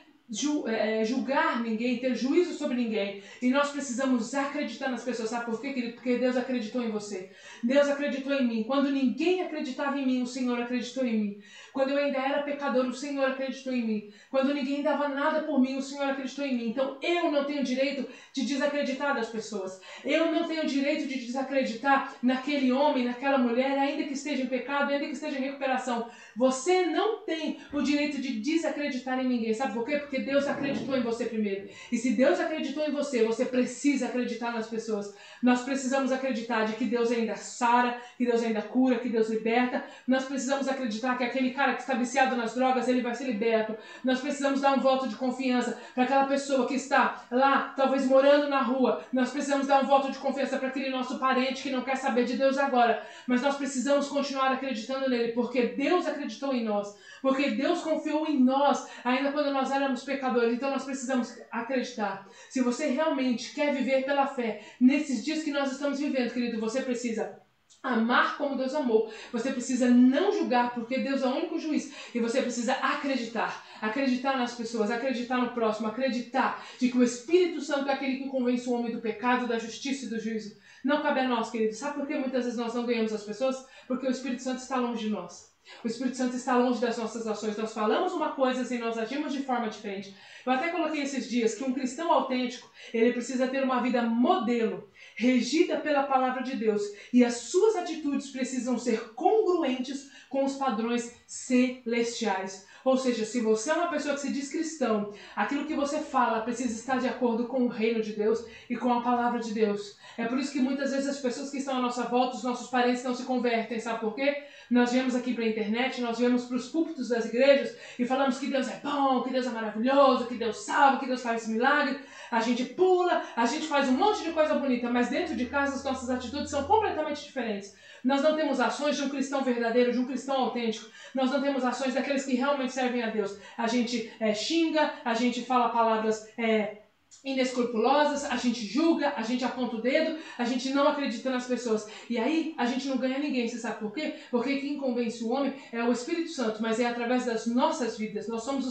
é, 0.66 1.04
julgar 1.04 1.62
ninguém, 1.62 1.98
ter 1.98 2.14
juízo 2.14 2.54
sobre 2.54 2.76
ninguém. 2.76 3.22
E 3.40 3.48
nós 3.48 3.70
precisamos 3.70 4.34
acreditar 4.34 4.88
nas 4.88 5.04
pessoas. 5.04 5.30
Sabe 5.30 5.46
por 5.46 5.60
quê, 5.60 5.72
querido? 5.72 5.94
Porque 5.94 6.18
Deus 6.18 6.36
acreditou 6.36 6.82
em 6.82 6.90
você. 6.90 7.30
Deus 7.62 7.88
acreditou 7.88 8.32
em 8.32 8.46
mim. 8.46 8.64
Quando 8.64 8.90
ninguém 8.90 9.42
acreditava 9.42 9.98
em 9.98 10.06
mim, 10.06 10.22
o 10.22 10.26
Senhor 10.26 10.60
acreditou 10.60 11.04
em 11.04 11.18
mim. 11.18 11.38
Quando 11.72 11.90
eu 11.90 11.98
ainda 11.98 12.18
era 12.18 12.42
pecador, 12.42 12.86
o 12.86 12.92
Senhor 12.92 13.24
acreditou 13.30 13.72
em 13.72 13.86
mim. 13.86 14.10
Quando 14.30 14.52
ninguém 14.52 14.82
dava 14.82 15.08
nada 15.08 15.42
por 15.42 15.60
mim, 15.60 15.76
o 15.76 15.82
Senhor 15.82 16.10
acreditou 16.10 16.44
em 16.44 16.56
mim. 16.56 16.68
Então 16.70 16.98
eu 17.00 17.30
não 17.30 17.44
tenho 17.44 17.62
direito 17.62 18.08
de 18.32 18.44
desacreditar 18.44 19.14
das 19.14 19.28
pessoas. 19.28 19.80
Eu 20.04 20.32
não 20.32 20.48
tenho 20.48 20.66
direito 20.66 21.06
de 21.06 21.24
desacreditar 21.24 22.14
naquele 22.22 22.72
homem, 22.72 23.04
naquela 23.04 23.38
mulher, 23.38 23.78
ainda 23.78 24.04
que 24.04 24.14
esteja 24.14 24.42
em 24.42 24.46
pecado, 24.46 24.92
ainda 24.92 25.06
que 25.06 25.12
esteja 25.12 25.38
em 25.38 25.42
recuperação. 25.42 26.10
Você 26.36 26.84
não 26.86 27.22
tem 27.24 27.58
o 27.72 27.80
direito 27.80 28.20
de 28.20 28.38
desacreditar 28.40 29.18
em 29.18 29.26
ninguém. 29.26 29.54
Sabe 29.54 29.72
por 29.72 29.86
quê? 29.86 29.96
Porque 29.96 30.20
Deus 30.20 30.46
acreditou 30.46 30.94
em 30.94 31.02
você 31.02 31.24
primeiro. 31.24 31.68
E 31.90 31.96
se 31.96 32.12
Deus 32.12 32.38
acreditou 32.38 32.84
em 32.84 32.92
você, 32.92 33.24
você 33.24 33.46
precisa 33.46 34.06
acreditar 34.06 34.52
nas 34.52 34.68
pessoas. 34.68 35.14
Nós 35.42 35.62
precisamos 35.62 36.12
acreditar 36.12 36.66
de 36.66 36.74
que 36.74 36.84
Deus 36.84 37.10
ainda 37.10 37.36
sara, 37.36 37.98
que 38.18 38.26
Deus 38.26 38.42
ainda 38.42 38.60
cura, 38.60 38.98
que 38.98 39.08
Deus 39.08 39.30
liberta. 39.30 39.82
Nós 40.06 40.24
precisamos 40.24 40.68
acreditar 40.68 41.16
que 41.16 41.24
aquele 41.24 41.52
cara 41.52 41.72
que 41.74 41.80
está 41.80 41.94
viciado 41.94 42.36
nas 42.36 42.54
drogas, 42.54 42.86
ele 42.86 43.00
vai 43.00 43.14
ser 43.14 43.24
liberto. 43.24 43.74
Nós 44.04 44.20
precisamos 44.20 44.60
dar 44.60 44.74
um 44.74 44.80
voto 44.80 45.08
de 45.08 45.16
confiança 45.16 45.78
para 45.94 46.04
aquela 46.04 46.26
pessoa 46.26 46.68
que 46.68 46.74
está 46.74 47.24
lá, 47.30 47.72
talvez 47.74 48.04
morando 48.04 48.48
na 48.50 48.60
rua. 48.60 49.02
Nós 49.10 49.30
precisamos 49.30 49.66
dar 49.66 49.82
um 49.82 49.86
voto 49.86 50.12
de 50.12 50.18
confiança 50.18 50.58
para 50.58 50.68
aquele 50.68 50.90
nosso 50.90 51.18
parente 51.18 51.62
que 51.62 51.70
não 51.70 51.80
quer 51.80 51.96
saber 51.96 52.24
de 52.24 52.36
Deus 52.36 52.58
agora. 52.58 53.02
Mas 53.26 53.40
nós 53.40 53.56
precisamos 53.56 54.08
continuar 54.08 54.52
acreditando 54.52 55.08
nele, 55.08 55.32
porque 55.32 55.68
Deus 55.68 56.06
acreditou 56.06 56.25
em 56.54 56.64
nós. 56.64 56.96
Porque 57.22 57.50
Deus 57.50 57.80
confiou 57.80 58.26
em 58.26 58.42
nós, 58.42 58.88
ainda 59.04 59.32
quando 59.32 59.52
nós 59.52 59.70
éramos 59.70 60.04
pecadores. 60.04 60.54
Então 60.54 60.70
nós 60.70 60.84
precisamos 60.84 61.36
acreditar. 61.50 62.28
Se 62.50 62.60
você 62.60 62.86
realmente 62.86 63.54
quer 63.54 63.74
viver 63.74 64.04
pela 64.04 64.26
fé, 64.26 64.62
nesses 64.80 65.24
dias 65.24 65.42
que 65.42 65.50
nós 65.50 65.72
estamos 65.72 65.98
vivendo, 65.98 66.32
querido, 66.32 66.60
você 66.60 66.82
precisa 66.82 67.40
amar 67.82 68.36
como 68.36 68.56
Deus 68.56 68.74
amou. 68.74 69.12
Você 69.32 69.52
precisa 69.52 69.88
não 69.88 70.32
julgar, 70.32 70.74
porque 70.74 70.98
Deus 70.98 71.22
é 71.22 71.26
o 71.26 71.36
único 71.36 71.58
juiz. 71.58 71.92
E 72.14 72.20
você 72.20 72.42
precisa 72.42 72.72
acreditar. 72.74 73.64
Acreditar 73.80 74.36
nas 74.36 74.54
pessoas, 74.54 74.90
acreditar 74.90 75.38
no 75.38 75.52
próximo, 75.52 75.88
acreditar 75.88 76.64
de 76.78 76.88
que 76.88 76.98
o 76.98 77.02
Espírito 77.02 77.60
Santo 77.60 77.88
é 77.88 77.92
aquele 77.92 78.18
que 78.18 78.28
convence 78.28 78.68
o 78.68 78.72
homem 78.72 78.92
do 78.92 79.00
pecado, 79.00 79.46
da 79.46 79.58
justiça 79.58 80.06
e 80.06 80.08
do 80.08 80.18
juízo. 80.18 80.56
Não 80.84 81.02
cabe 81.02 81.20
a 81.20 81.28
nós, 81.28 81.50
querido. 81.50 81.74
Sabe 81.74 81.96
por 81.98 82.06
que 82.06 82.14
muitas 82.16 82.44
vezes 82.44 82.58
nós 82.58 82.74
não 82.74 82.86
ganhamos 82.86 83.12
as 83.12 83.24
pessoas? 83.24 83.66
Porque 83.86 84.06
o 84.06 84.10
Espírito 84.10 84.42
Santo 84.42 84.58
está 84.58 84.76
longe 84.76 85.06
de 85.06 85.10
nós. 85.10 85.55
O 85.82 85.86
Espírito 85.86 86.16
Santo 86.16 86.36
está 86.36 86.56
longe 86.56 86.80
das 86.80 86.96
nossas 86.96 87.26
ações. 87.26 87.56
Nós 87.56 87.72
falamos 87.72 88.12
uma 88.12 88.32
coisa 88.32 88.62
assim, 88.62 88.78
nós 88.78 88.96
agimos 88.98 89.32
de 89.32 89.42
forma 89.42 89.68
diferente. 89.68 90.16
Eu 90.44 90.52
até 90.52 90.68
coloquei 90.68 91.02
esses 91.02 91.28
dias 91.28 91.54
que 91.54 91.64
um 91.64 91.72
cristão 91.72 92.12
autêntico, 92.12 92.70
ele 92.92 93.12
precisa 93.12 93.48
ter 93.48 93.62
uma 93.64 93.80
vida 93.82 94.02
modelo, 94.02 94.88
regida 95.16 95.78
pela 95.78 96.04
palavra 96.04 96.42
de 96.42 96.56
Deus, 96.56 96.82
e 97.12 97.24
as 97.24 97.34
suas 97.34 97.76
atitudes 97.76 98.30
precisam 98.30 98.78
ser 98.78 99.12
congruentes 99.14 100.10
com 100.28 100.44
os 100.44 100.54
padrões 100.54 101.14
celestiais. 101.26 102.66
Ou 102.86 102.96
seja, 102.96 103.24
se 103.24 103.40
você 103.40 103.72
é 103.72 103.74
uma 103.74 103.88
pessoa 103.88 104.14
que 104.14 104.20
se 104.20 104.32
diz 104.32 104.48
cristão, 104.48 105.12
aquilo 105.34 105.64
que 105.64 105.74
você 105.74 105.98
fala 105.98 106.42
precisa 106.42 106.72
estar 106.72 107.00
de 107.00 107.08
acordo 107.08 107.48
com 107.48 107.64
o 107.64 107.68
reino 107.68 108.00
de 108.00 108.12
Deus 108.12 108.46
e 108.70 108.76
com 108.76 108.92
a 108.92 109.02
palavra 109.02 109.40
de 109.40 109.52
Deus. 109.52 109.96
É 110.16 110.24
por 110.24 110.38
isso 110.38 110.52
que 110.52 110.60
muitas 110.60 110.92
vezes 110.92 111.08
as 111.08 111.18
pessoas 111.18 111.50
que 111.50 111.56
estão 111.58 111.78
à 111.78 111.80
nossa 111.80 112.04
volta, 112.04 112.36
os 112.36 112.44
nossos 112.44 112.70
parentes 112.70 113.02
não 113.02 113.12
se 113.12 113.24
convertem, 113.24 113.80
sabe 113.80 113.98
por 113.98 114.14
quê? 114.14 114.44
Nós 114.70 114.92
viemos 114.92 115.16
aqui 115.16 115.34
para 115.34 115.42
a 115.42 115.48
internet, 115.48 116.00
nós 116.00 116.20
viemos 116.20 116.44
para 116.44 116.56
os 116.56 116.68
púlpitos 116.68 117.08
das 117.08 117.24
igrejas 117.24 117.76
e 117.98 118.06
falamos 118.06 118.38
que 118.38 118.46
Deus 118.46 118.68
é 118.68 118.78
bom, 118.80 119.20
que 119.24 119.30
Deus 119.30 119.46
é 119.46 119.50
maravilhoso, 119.50 120.28
que 120.28 120.36
Deus 120.36 120.58
salva, 120.58 121.00
que 121.00 121.06
Deus 121.06 121.22
faz 121.22 121.48
milagre. 121.48 121.98
A 122.30 122.40
gente 122.40 122.64
pula, 122.66 123.20
a 123.34 123.46
gente 123.46 123.66
faz 123.66 123.88
um 123.88 123.92
monte 123.94 124.22
de 124.22 124.30
coisa 124.30 124.54
bonita, 124.54 124.88
mas 124.88 125.08
dentro 125.08 125.34
de 125.34 125.46
casa 125.46 125.74
as 125.74 125.82
nossas 125.82 126.08
atitudes 126.08 126.50
são 126.50 126.62
completamente 126.62 127.24
diferentes. 127.24 127.74
Nós 128.06 128.22
não 128.22 128.36
temos 128.36 128.60
ações 128.60 128.96
de 128.96 129.02
um 129.02 129.08
cristão 129.08 129.42
verdadeiro, 129.42 129.92
de 129.92 129.98
um 129.98 130.06
cristão 130.06 130.36
autêntico. 130.36 130.88
Nós 131.12 131.32
não 131.32 131.42
temos 131.42 131.64
ações 131.64 131.92
daqueles 131.92 132.24
que 132.24 132.36
realmente 132.36 132.72
servem 132.76 133.02
a 133.02 133.10
Deus. 133.10 133.38
A 133.56 133.66
gente 133.66 134.12
é, 134.20 134.34
xinga, 134.34 134.92
a 135.04 135.14
gente 135.14 135.42
fala 135.42 135.70
palavras 135.70 136.28
é, 136.36 136.82
inescrupulosas, 137.24 138.24
a 138.24 138.36
gente 138.36 138.64
julga, 138.66 139.14
a 139.16 139.22
gente 139.22 139.44
aponta 139.44 139.76
o 139.76 139.80
dedo, 139.80 140.18
a 140.36 140.44
gente 140.44 140.70
não 140.70 140.86
acredita 140.86 141.30
nas 141.30 141.46
pessoas. 141.46 141.88
E 142.10 142.18
aí 142.18 142.54
a 142.58 142.66
gente 142.66 142.86
não 142.86 142.98
ganha 142.98 143.18
ninguém. 143.18 143.48
Você 143.48 143.58
sabe 143.58 143.80
por 143.80 143.92
quê? 143.92 144.14
Porque 144.30 144.60
quem 144.60 144.78
convence 144.78 145.24
o 145.24 145.30
homem 145.30 145.54
é 145.72 145.82
o 145.82 145.92
Espírito 145.92 146.30
Santo, 146.30 146.60
mas 146.60 146.78
é 146.78 146.86
através 146.86 147.24
das 147.24 147.46
nossas 147.46 147.96
vidas. 147.96 148.28
Nós 148.28 148.44
somos 148.44 148.66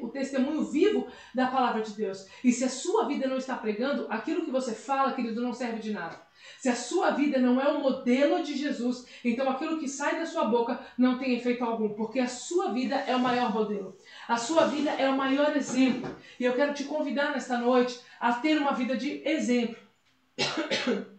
o 0.00 0.08
testemunho 0.08 0.64
vivo 0.64 1.06
da 1.34 1.46
palavra 1.48 1.82
de 1.82 1.92
Deus. 1.92 2.26
E 2.42 2.52
se 2.52 2.64
a 2.64 2.68
sua 2.68 3.06
vida 3.06 3.28
não 3.28 3.36
está 3.36 3.56
pregando, 3.56 4.06
aquilo 4.08 4.44
que 4.44 4.50
você 4.50 4.72
fala, 4.72 5.12
querido, 5.12 5.42
não 5.42 5.52
serve 5.52 5.80
de 5.80 5.92
nada. 5.92 6.29
Se 6.58 6.68
a 6.68 6.76
sua 6.76 7.10
vida 7.12 7.38
não 7.38 7.60
é 7.60 7.68
o 7.68 7.80
modelo 7.80 8.42
de 8.42 8.56
Jesus, 8.56 9.06
então 9.24 9.48
aquilo 9.48 9.78
que 9.78 9.88
sai 9.88 10.18
da 10.18 10.26
sua 10.26 10.44
boca 10.44 10.78
não 10.96 11.18
tem 11.18 11.34
efeito 11.34 11.64
algum, 11.64 11.90
porque 11.90 12.20
a 12.20 12.28
sua 12.28 12.72
vida 12.72 12.96
é 12.96 13.16
o 13.16 13.20
maior 13.20 13.52
modelo. 13.52 13.96
A 14.28 14.36
sua 14.36 14.66
vida 14.66 14.90
é 14.90 15.08
o 15.08 15.16
maior 15.16 15.56
exemplo. 15.56 16.14
E 16.38 16.44
eu 16.44 16.54
quero 16.54 16.74
te 16.74 16.84
convidar 16.84 17.32
nesta 17.32 17.58
noite 17.58 17.98
a 18.18 18.32
ter 18.34 18.58
uma 18.58 18.72
vida 18.72 18.96
de 18.96 19.26
exemplo. 19.26 19.76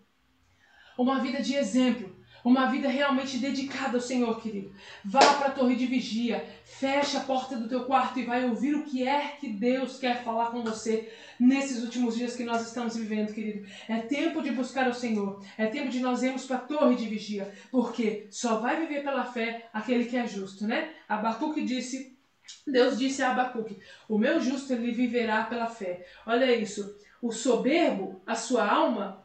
uma 0.97 1.19
vida 1.19 1.41
de 1.41 1.55
exemplo. 1.55 2.20
Uma 2.43 2.65
vida 2.67 2.87
realmente 2.87 3.37
dedicada 3.37 3.97
ao 3.97 4.01
Senhor, 4.01 4.41
querido. 4.41 4.73
Vá 5.05 5.19
para 5.19 5.47
a 5.47 5.51
torre 5.51 5.75
de 5.75 5.85
vigia, 5.85 6.45
feche 6.63 7.15
a 7.15 7.21
porta 7.21 7.55
do 7.55 7.67
teu 7.67 7.85
quarto 7.85 8.19
e 8.19 8.25
vai 8.25 8.45
ouvir 8.45 8.75
o 8.75 8.83
que 8.83 9.07
é 9.07 9.29
que 9.39 9.49
Deus 9.49 9.99
quer 9.99 10.23
falar 10.23 10.47
com 10.47 10.63
você 10.63 11.11
nesses 11.39 11.83
últimos 11.83 12.15
dias 12.15 12.35
que 12.35 12.43
nós 12.43 12.65
estamos 12.65 12.95
vivendo, 12.95 13.33
querido. 13.33 13.67
É 13.87 13.99
tempo 13.99 14.41
de 14.41 14.51
buscar 14.51 14.87
o 14.87 14.93
Senhor. 14.93 15.39
É 15.57 15.67
tempo 15.67 15.89
de 15.89 15.99
nós 15.99 16.23
irmos 16.23 16.45
para 16.45 16.57
a 16.57 16.61
torre 16.61 16.95
de 16.95 17.07
vigia, 17.07 17.51
porque 17.69 18.27
só 18.29 18.57
vai 18.57 18.79
viver 18.79 19.03
pela 19.03 19.23
fé 19.23 19.67
aquele 19.71 20.05
que 20.05 20.17
é 20.17 20.25
justo, 20.25 20.65
né? 20.65 20.93
Abacuque 21.07 21.63
disse, 21.63 22.17
Deus 22.65 22.97
disse 22.97 23.21
a 23.21 23.31
Abacuque: 23.31 23.79
"O 24.07 24.17
meu 24.17 24.39
justo 24.39 24.73
ele 24.73 24.91
viverá 24.91 25.43
pela 25.43 25.67
fé". 25.67 26.05
Olha 26.25 26.53
isso. 26.55 26.95
O 27.21 27.31
soberbo, 27.31 28.21
a 28.25 28.35
sua 28.35 28.67
alma 28.67 29.23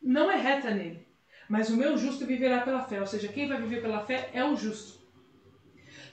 não 0.00 0.30
é 0.30 0.36
reta 0.36 0.70
nele, 0.70 1.05
mas 1.48 1.70
o 1.70 1.76
meu 1.76 1.96
justo 1.96 2.26
viverá 2.26 2.60
pela 2.60 2.82
fé. 2.82 3.00
Ou 3.00 3.06
seja, 3.06 3.28
quem 3.28 3.48
vai 3.48 3.60
viver 3.60 3.82
pela 3.82 4.00
fé 4.00 4.30
é 4.32 4.44
o 4.44 4.56
justo. 4.56 4.96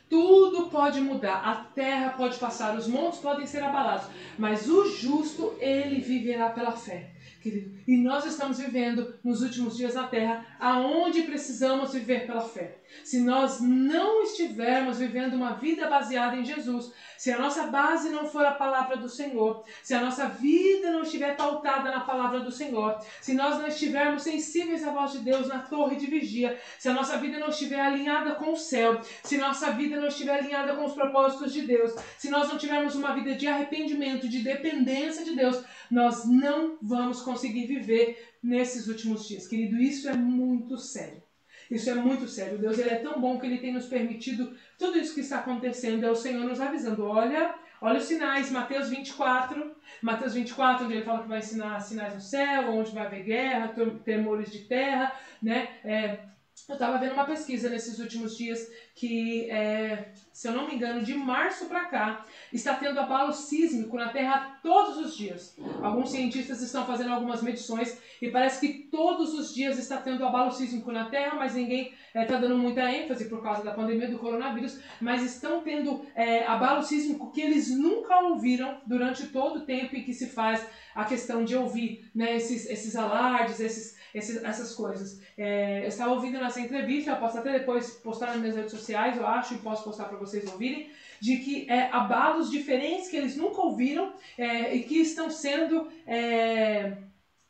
Tudo 0.09 0.69
pode 0.69 1.01
mudar, 1.01 1.37
a 1.37 1.55
terra 1.73 2.11
pode 2.11 2.37
passar, 2.37 2.77
os 2.77 2.87
montes 2.87 3.19
podem 3.19 3.47
ser 3.47 3.63
abalados, 3.63 4.05
mas 4.37 4.69
o 4.69 4.87
justo, 4.87 5.55
ele 5.59 5.99
viverá 5.99 6.49
pela 6.49 6.73
fé. 6.73 7.09
Querido. 7.43 7.77
E 7.85 7.97
nós 7.97 8.25
estamos 8.25 8.57
vivendo 8.57 9.15
nos 9.21 9.41
últimos 9.41 9.75
dias 9.75 9.95
na 9.95 10.07
Terra, 10.07 10.45
aonde 10.59 11.23
precisamos 11.23 11.93
viver 11.93 12.25
pela 12.25 12.41
fé. 12.41 12.77
Se 13.03 13.19
nós 13.19 13.59
não 13.59 14.23
estivermos 14.23 14.99
vivendo 14.99 15.33
uma 15.33 15.55
vida 15.55 15.89
baseada 15.89 16.37
em 16.37 16.45
Jesus, 16.45 16.93
se 17.17 17.31
a 17.31 17.39
nossa 17.39 17.67
base 17.67 18.09
não 18.09 18.25
for 18.25 18.45
a 18.45 18.51
palavra 18.51 18.95
do 18.95 19.09
Senhor, 19.09 19.63
se 19.81 19.93
a 19.93 20.01
nossa 20.01 20.27
vida 20.27 20.91
não 20.91 21.01
estiver 21.01 21.35
pautada 21.35 21.91
na 21.91 22.01
palavra 22.01 22.39
do 22.39 22.51
Senhor, 22.51 22.99
se 23.21 23.33
nós 23.33 23.57
não 23.57 23.67
estivermos 23.67 24.23
sensíveis 24.23 24.85
à 24.85 24.91
voz 24.91 25.11
de 25.11 25.19
Deus 25.19 25.47
na 25.47 25.59
torre 25.59 25.95
de 25.95 26.05
vigia, 26.05 26.57
se 26.79 26.87
a 26.87 26.93
nossa 26.93 27.17
vida 27.17 27.39
não 27.39 27.49
estiver 27.49 27.79
alinhada 27.79 28.35
com 28.35 28.53
o 28.53 28.57
céu, 28.57 29.01
se 29.23 29.37
nossa 29.37 29.71
vida 29.71 29.99
não 29.99 30.07
estiver 30.07 30.39
alinhada 30.39 30.75
com 30.75 30.85
os 30.85 30.93
propósitos 30.93 31.51
de 31.51 31.61
Deus, 31.63 31.93
se 32.17 32.29
nós 32.29 32.47
não 32.47 32.57
tivermos 32.57 32.95
uma 32.95 33.13
vida 33.13 33.35
de 33.35 33.47
arrependimento, 33.47 34.29
de 34.29 34.39
dependência 34.39 35.25
de 35.25 35.35
Deus, 35.35 35.63
nós 35.93 36.25
não 36.25 36.75
vamos 36.81 37.21
conseguir 37.21 37.67
viver 37.67 38.35
nesses 38.41 38.87
últimos 38.87 39.27
dias. 39.27 39.47
Querido, 39.47 39.79
isso 39.79 40.09
é 40.09 40.13
muito 40.15 40.75
sério. 40.75 41.21
Isso 41.69 41.87
é 41.87 41.93
muito 41.93 42.27
sério. 42.27 42.57
Deus 42.57 42.79
ele 42.79 42.89
é 42.89 42.95
tão 42.95 43.21
bom 43.21 43.39
que 43.39 43.45
ele 43.45 43.59
tem 43.59 43.71
nos 43.71 43.85
permitido 43.85 44.57
tudo 44.77 44.97
isso 44.97 45.13
que 45.13 45.21
está 45.21 45.37
acontecendo. 45.37 46.03
É 46.03 46.09
o 46.09 46.15
Senhor 46.15 46.43
nos 46.45 46.59
avisando. 46.59 47.05
Olha, 47.05 47.53
olha 47.79 47.99
os 47.99 48.05
sinais. 48.05 48.49
Mateus 48.49 48.89
24. 48.89 49.75
Mateus 50.01 50.33
24, 50.33 50.85
onde 50.85 50.95
ele 50.95 51.05
fala 51.05 51.21
que 51.21 51.29
vai 51.29 51.39
ensinar 51.39 51.79
sinais 51.79 52.15
no 52.15 52.21
céu, 52.21 52.71
onde 52.71 52.91
vai 52.91 53.05
haver 53.05 53.23
guerra, 53.23 53.75
temores 54.03 54.51
de 54.51 54.59
terra, 54.61 55.15
né? 55.41 55.77
É, 55.85 56.19
eu 56.67 56.73
estava 56.75 56.97
vendo 56.97 57.13
uma 57.13 57.25
pesquisa 57.25 57.69
nesses 57.69 57.99
últimos 57.99 58.37
dias 58.37 58.71
que, 58.95 59.49
é, 59.49 60.11
se 60.31 60.47
eu 60.47 60.53
não 60.53 60.67
me 60.67 60.75
engano, 60.75 61.03
de 61.03 61.13
março 61.13 61.65
para 61.65 61.85
cá, 61.85 62.25
está 62.53 62.75
tendo 62.75 62.99
abalo 62.99 63.33
sísmico 63.33 63.97
na 63.97 64.09
Terra 64.09 64.59
todos 64.63 64.97
os 64.97 65.17
dias. 65.17 65.57
Alguns 65.81 66.11
cientistas 66.11 66.61
estão 66.61 66.85
fazendo 66.85 67.11
algumas 67.11 67.41
medições 67.41 67.97
e 68.21 68.29
parece 68.31 68.61
que 68.61 68.83
todos 68.89 69.33
os 69.33 69.53
dias 69.53 69.77
está 69.77 69.97
tendo 69.97 70.25
abalo 70.25 70.51
sísmico 70.51 70.91
na 70.91 71.09
Terra, 71.09 71.35
mas 71.35 71.53
ninguém 71.53 71.93
está 72.07 72.21
é, 72.21 72.25
tá 72.25 72.37
dando 72.37 72.57
muita 72.57 72.89
ênfase 72.89 73.25
por 73.25 73.43
causa 73.43 73.63
da 73.63 73.73
pandemia 73.73 74.07
do 74.07 74.19
coronavírus, 74.19 74.79
mas 75.01 75.21
estão 75.21 75.61
tendo 75.63 76.05
é, 76.15 76.45
abalo 76.45 76.83
sísmico 76.83 77.31
que 77.31 77.41
eles 77.41 77.69
nunca 77.71 78.21
ouviram 78.21 78.79
durante 78.85 79.27
todo 79.27 79.57
o 79.57 79.65
tempo 79.65 79.95
em 79.95 80.03
que 80.03 80.13
se 80.13 80.27
faz 80.27 80.65
a 80.95 81.03
questão 81.03 81.43
de 81.43 81.55
ouvir 81.55 82.09
né, 82.15 82.35
esses, 82.35 82.69
esses 82.69 82.95
alardes, 82.95 83.59
esses, 83.59 83.97
esses, 84.13 84.43
essas 84.43 84.73
coisas. 84.75 85.21
É, 85.37 85.83
eu 85.83 85.87
estava 85.87 86.11
ouvindo 86.11 86.39
nessa 86.39 86.59
entrevista, 86.59 87.11
eu 87.11 87.17
posso 87.17 87.37
até 87.37 87.59
depois 87.59 87.91
postar 88.03 88.27
nas 88.27 88.37
minhas 88.37 88.55
redes 88.55 88.71
sociais, 88.71 89.17
eu 89.17 89.25
acho, 89.25 89.55
e 89.55 89.57
posso 89.57 89.83
postar 89.83 90.05
para 90.05 90.17
vocês 90.17 90.45
ouvirem, 90.51 90.89
de 91.19 91.37
que 91.37 91.69
é, 91.69 91.89
abalos 91.91 92.51
diferentes 92.51 93.09
que 93.09 93.15
eles 93.15 93.35
nunca 93.35 93.61
ouviram 93.61 94.13
é, 94.37 94.75
e 94.75 94.83
que 94.83 94.97
estão 94.97 95.29
sendo 95.29 95.87
é, 96.05 96.97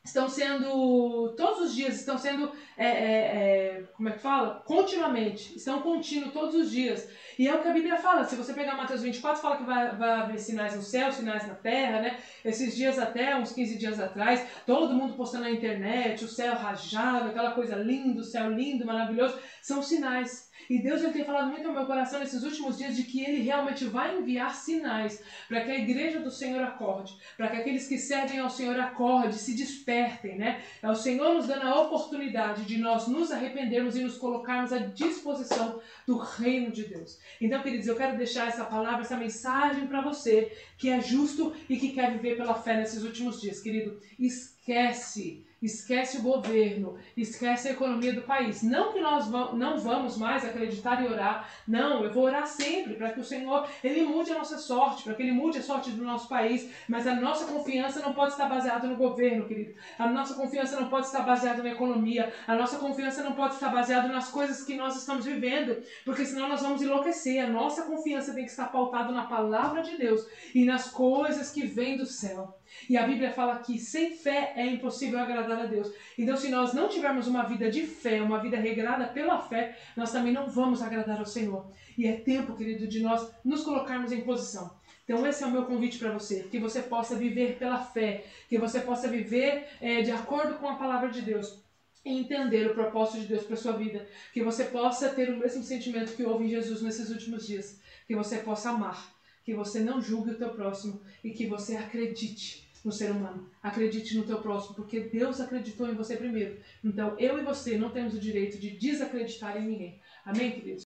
estão 0.04 0.28
sendo, 0.28 1.34
todos 1.38 1.62
os 1.62 1.76
dias, 1.76 1.96
estão 1.96 2.18
sendo, 2.18 2.52
é, 2.78 2.86
é, 2.86 3.78
é, 3.78 3.84
como 3.96 4.10
é 4.10 4.12
que 4.12 4.20
fala? 4.20 4.62
Continuamente, 4.66 5.56
estão 5.56 5.82
contínuos 5.82 6.34
todos 6.34 6.56
os 6.56 6.70
dias. 6.70 7.08
E 7.40 7.48
é 7.48 7.56
o 7.56 7.62
que 7.62 7.68
a 7.70 7.74
Bíblia 7.74 7.98
fala, 7.98 8.26
se 8.26 8.36
você 8.36 8.54
pegar 8.54 8.76
Mateus 8.76 9.02
24, 9.02 9.42
fala 9.42 9.58
que 9.58 9.64
vai, 9.64 9.96
vai 9.96 10.12
haver 10.12 10.40
sinais 10.40 10.76
no 10.76 10.82
céu, 10.82 11.12
sinais 11.12 11.48
na 11.48 11.56
terra, 11.56 12.02
né? 12.02 12.18
Esses 12.44 12.76
dias 12.76 13.00
até, 13.00 13.36
uns 13.36 13.54
15 13.54 13.78
dias 13.78 14.00
atrás, 14.00 14.46
todo 14.66 14.94
mundo 14.94 15.16
postando 15.16 15.46
na 15.46 15.52
internet, 15.52 16.26
o 16.26 16.28
céu 16.28 16.54
rajado, 16.54 17.30
aquela 17.30 17.52
coisa 17.52 17.76
linda, 17.76 18.20
o 18.20 18.26
céu 18.26 18.52
lindo, 18.52 18.86
maravilhoso, 18.86 19.40
são 19.62 19.82
sinais. 19.82 20.52
E 20.70 20.80
Deus 20.80 21.02
tem 21.12 21.24
falado 21.24 21.50
muito 21.50 21.68
ao 21.68 21.74
meu 21.74 21.86
coração 21.86 22.20
nesses 22.20 22.44
últimos 22.44 22.78
dias 22.78 22.96
de 22.96 23.04
que 23.04 23.24
Ele 23.24 23.42
realmente 23.42 23.86
vai 23.86 24.18
enviar 24.18 24.56
sinais 24.56 25.22
para 25.48 25.62
que 25.62 25.72
a 25.72 25.78
igreja 25.78 26.20
do 26.20 26.32
Senhor 26.32 26.62
acorde, 26.64 27.16
para 27.38 27.48
que 27.48 27.58
aqueles 27.58 27.88
que 27.88 27.98
servem 27.98 28.40
ao 28.40 28.50
Senhor 28.50 28.80
acorde, 28.80 29.36
se 29.36 29.56
despertem, 29.56 30.38
né? 30.38 30.62
É 30.82 30.90
o 30.90 30.96
Senhor 30.96 31.34
nos 31.34 31.48
dando 31.48 31.68
a 31.68 31.82
oportunidade 31.82 32.66
de 32.66 32.78
nós 32.78 33.08
nos 33.08 33.32
arrependermos 33.32 33.96
e 33.96 34.04
nos 34.04 34.18
colocarmos 34.18 34.72
à 34.74 34.80
disposição 34.80 35.80
do 36.08 36.18
reino 36.18 36.72
de 36.72 36.84
Deus. 36.84 37.20
Então, 37.40 37.62
queridos, 37.62 37.88
eu 37.88 37.96
quero 37.96 38.18
deixar 38.18 38.48
essa 38.48 38.66
palavra, 38.66 39.02
essa 39.02 39.18
mensagem 39.18 39.88
para 39.88 40.02
você 40.02 40.52
que 40.78 40.90
é 40.90 41.02
justo 41.02 41.54
e 41.70 41.78
que 41.78 41.92
quer 41.92 42.12
viver 42.12 42.38
pela 42.38 42.56
fé 42.56 42.78
nesses 42.78 43.04
últimos 43.04 43.42
dias, 43.42 43.62
querido. 43.62 44.00
Esquece 44.20 45.46
esquece 45.64 46.18
o 46.18 46.22
governo, 46.22 46.98
esquece 47.16 47.70
a 47.70 47.72
economia 47.72 48.14
do 48.14 48.22
país. 48.22 48.62
Não 48.62 48.92
que 48.92 49.00
nós 49.00 49.30
não 49.30 49.78
vamos 49.80 50.18
mais 50.18 50.44
acreditar 50.44 51.02
e 51.02 51.08
orar, 51.08 51.50
não, 51.68 52.04
eu 52.04 52.12
vou 52.12 52.26
orar 52.26 52.46
sempre 52.46 52.96
para 52.96 53.12
que 53.12 53.20
o 53.20 53.24
Senhor 53.24 53.68
ele 53.84 54.04
mude 54.04 54.32
a 54.32 54.38
nossa 54.38 54.58
sorte, 54.58 55.04
para 55.04 55.14
que 55.14 55.24
ele 55.24 55.32
mude 55.32 55.60
a 55.60 55.64
sorte 55.64 55.92
do 55.92 56.04
nosso 56.04 56.28
país, 56.28 56.70
mas 56.88 57.08
a 57.08 57.16
nossa 57.16 57.46
confiança 57.46 58.02
não 58.02 58.14
pode 58.14 58.34
estar 58.34 58.50
baseada 58.50 58.88
no 58.88 58.98
governo, 58.98 59.46
querido. 59.46 59.74
A 59.98 60.08
nossa 60.08 60.34
confiança 60.34 60.80
não 60.80 60.90
pode 60.90 61.06
estar 61.06 61.22
baseada 61.22 61.64
na 61.64 61.72
economia, 61.72 62.34
a 62.46 62.56
nossa 62.56 62.78
confiança 62.78 63.24
não 63.24 63.34
pode 63.34 63.54
estar 63.54 63.70
baseada 63.70 64.10
nas 64.10 64.30
coisas 64.30 64.64
que 64.64 64.76
nós 64.76 64.98
estamos 64.98 65.26
vivendo, 65.26 65.82
porque 66.04 66.26
senão 66.26 66.50
nós 66.50 66.62
vamos 66.62 66.82
enlouquecer. 66.82 67.44
A 67.44 67.50
nossa 67.50 67.84
confiança 67.84 68.34
tem 68.34 68.44
que 68.44 68.52
estar 68.52 68.66
pautada 68.66 69.12
na 69.12 69.26
palavra 69.26 69.82
de 69.82 69.98
Deus 69.98 70.28
e 70.54 70.66
nas 70.66 70.90
coisas 70.92 71.52
que 71.52 71.66
vêm 71.66 71.96
do 71.96 72.06
céu. 72.06 72.60
E 72.90 72.98
a 72.98 73.06
Bíblia 73.06 73.32
fala 73.32 73.60
que 73.60 73.78
sem 73.78 74.16
fé 74.16 74.54
é 74.56 74.66
impossível 74.66 75.20
agradar 75.20 75.53
a 75.62 75.66
Deus. 75.66 75.92
Então, 76.18 76.36
se 76.36 76.50
nós 76.50 76.74
não 76.74 76.88
tivermos 76.88 77.28
uma 77.28 77.44
vida 77.44 77.70
de 77.70 77.86
fé, 77.86 78.22
uma 78.22 78.40
vida 78.40 78.58
regrada 78.58 79.08
pela 79.08 79.40
fé, 79.40 79.78
nós 79.96 80.12
também 80.12 80.34
não 80.34 80.50
vamos 80.50 80.82
agradar 80.82 81.20
ao 81.20 81.26
Senhor. 81.26 81.66
E 81.98 82.08
é 82.08 82.14
tempo, 82.14 82.56
querido, 82.56 82.88
de 82.88 83.02
nós 83.02 83.30
nos 83.44 83.64
colocarmos 83.64 84.12
em 84.12 84.22
posição. 84.22 84.72
Então, 85.04 85.26
esse 85.28 85.44
é 85.44 85.48
o 85.48 85.52
meu 85.52 85.66
convite 85.66 86.00
para 86.00 86.12
você: 86.12 86.44
que 86.44 86.60
você 86.60 86.82
possa 86.82 87.16
viver 87.16 87.58
pela 87.58 87.78
fé, 87.78 88.26
que 88.48 88.58
você 88.58 88.80
possa 88.80 89.08
viver 89.08 89.68
é, 89.82 90.02
de 90.02 90.12
acordo 90.12 90.56
com 90.56 90.68
a 90.68 90.76
palavra 90.76 91.10
de 91.10 91.22
Deus 91.22 91.64
entender 92.06 92.70
o 92.70 92.74
propósito 92.74 93.22
de 93.22 93.28
Deus 93.28 93.44
para 93.44 93.56
sua 93.56 93.74
vida, 93.74 94.06
que 94.34 94.44
você 94.44 94.66
possa 94.66 95.10
ter 95.10 95.30
o 95.30 95.38
mesmo 95.38 95.64
sentimento 95.64 96.16
que 96.16 96.24
houve 96.26 96.46
em 96.46 96.50
Jesus 96.50 96.82
nesses 96.82 97.10
últimos 97.10 97.48
dias, 97.48 97.80
que 98.06 98.16
você 98.16 98.40
possa 98.40 98.72
amar, 98.72 99.14
que 99.46 99.54
você 99.54 99.80
não 99.80 100.02
julgue 100.02 100.32
o 100.32 100.38
teu 100.38 100.50
próximo 100.50 101.02
e 101.24 101.32
que 101.32 101.48
você 101.48 101.78
acredite 101.78 102.63
no 102.84 102.92
ser 102.92 103.12
humano. 103.12 103.50
Acredite 103.62 104.18
no 104.18 104.24
teu 104.24 104.40
próximo, 104.40 104.76
porque 104.76 105.00
Deus 105.00 105.40
acreditou 105.40 105.88
em 105.88 105.96
você 105.96 106.18
primeiro. 106.18 106.58
Então, 106.84 107.16
eu 107.18 107.40
e 107.40 107.44
você 107.44 107.78
não 107.78 107.90
temos 107.90 108.14
o 108.14 108.20
direito 108.20 108.58
de 108.58 108.72
desacreditar 108.72 109.58
em 109.58 109.66
ninguém. 109.66 110.00
Amém, 110.26 110.52
queridos? 110.52 110.82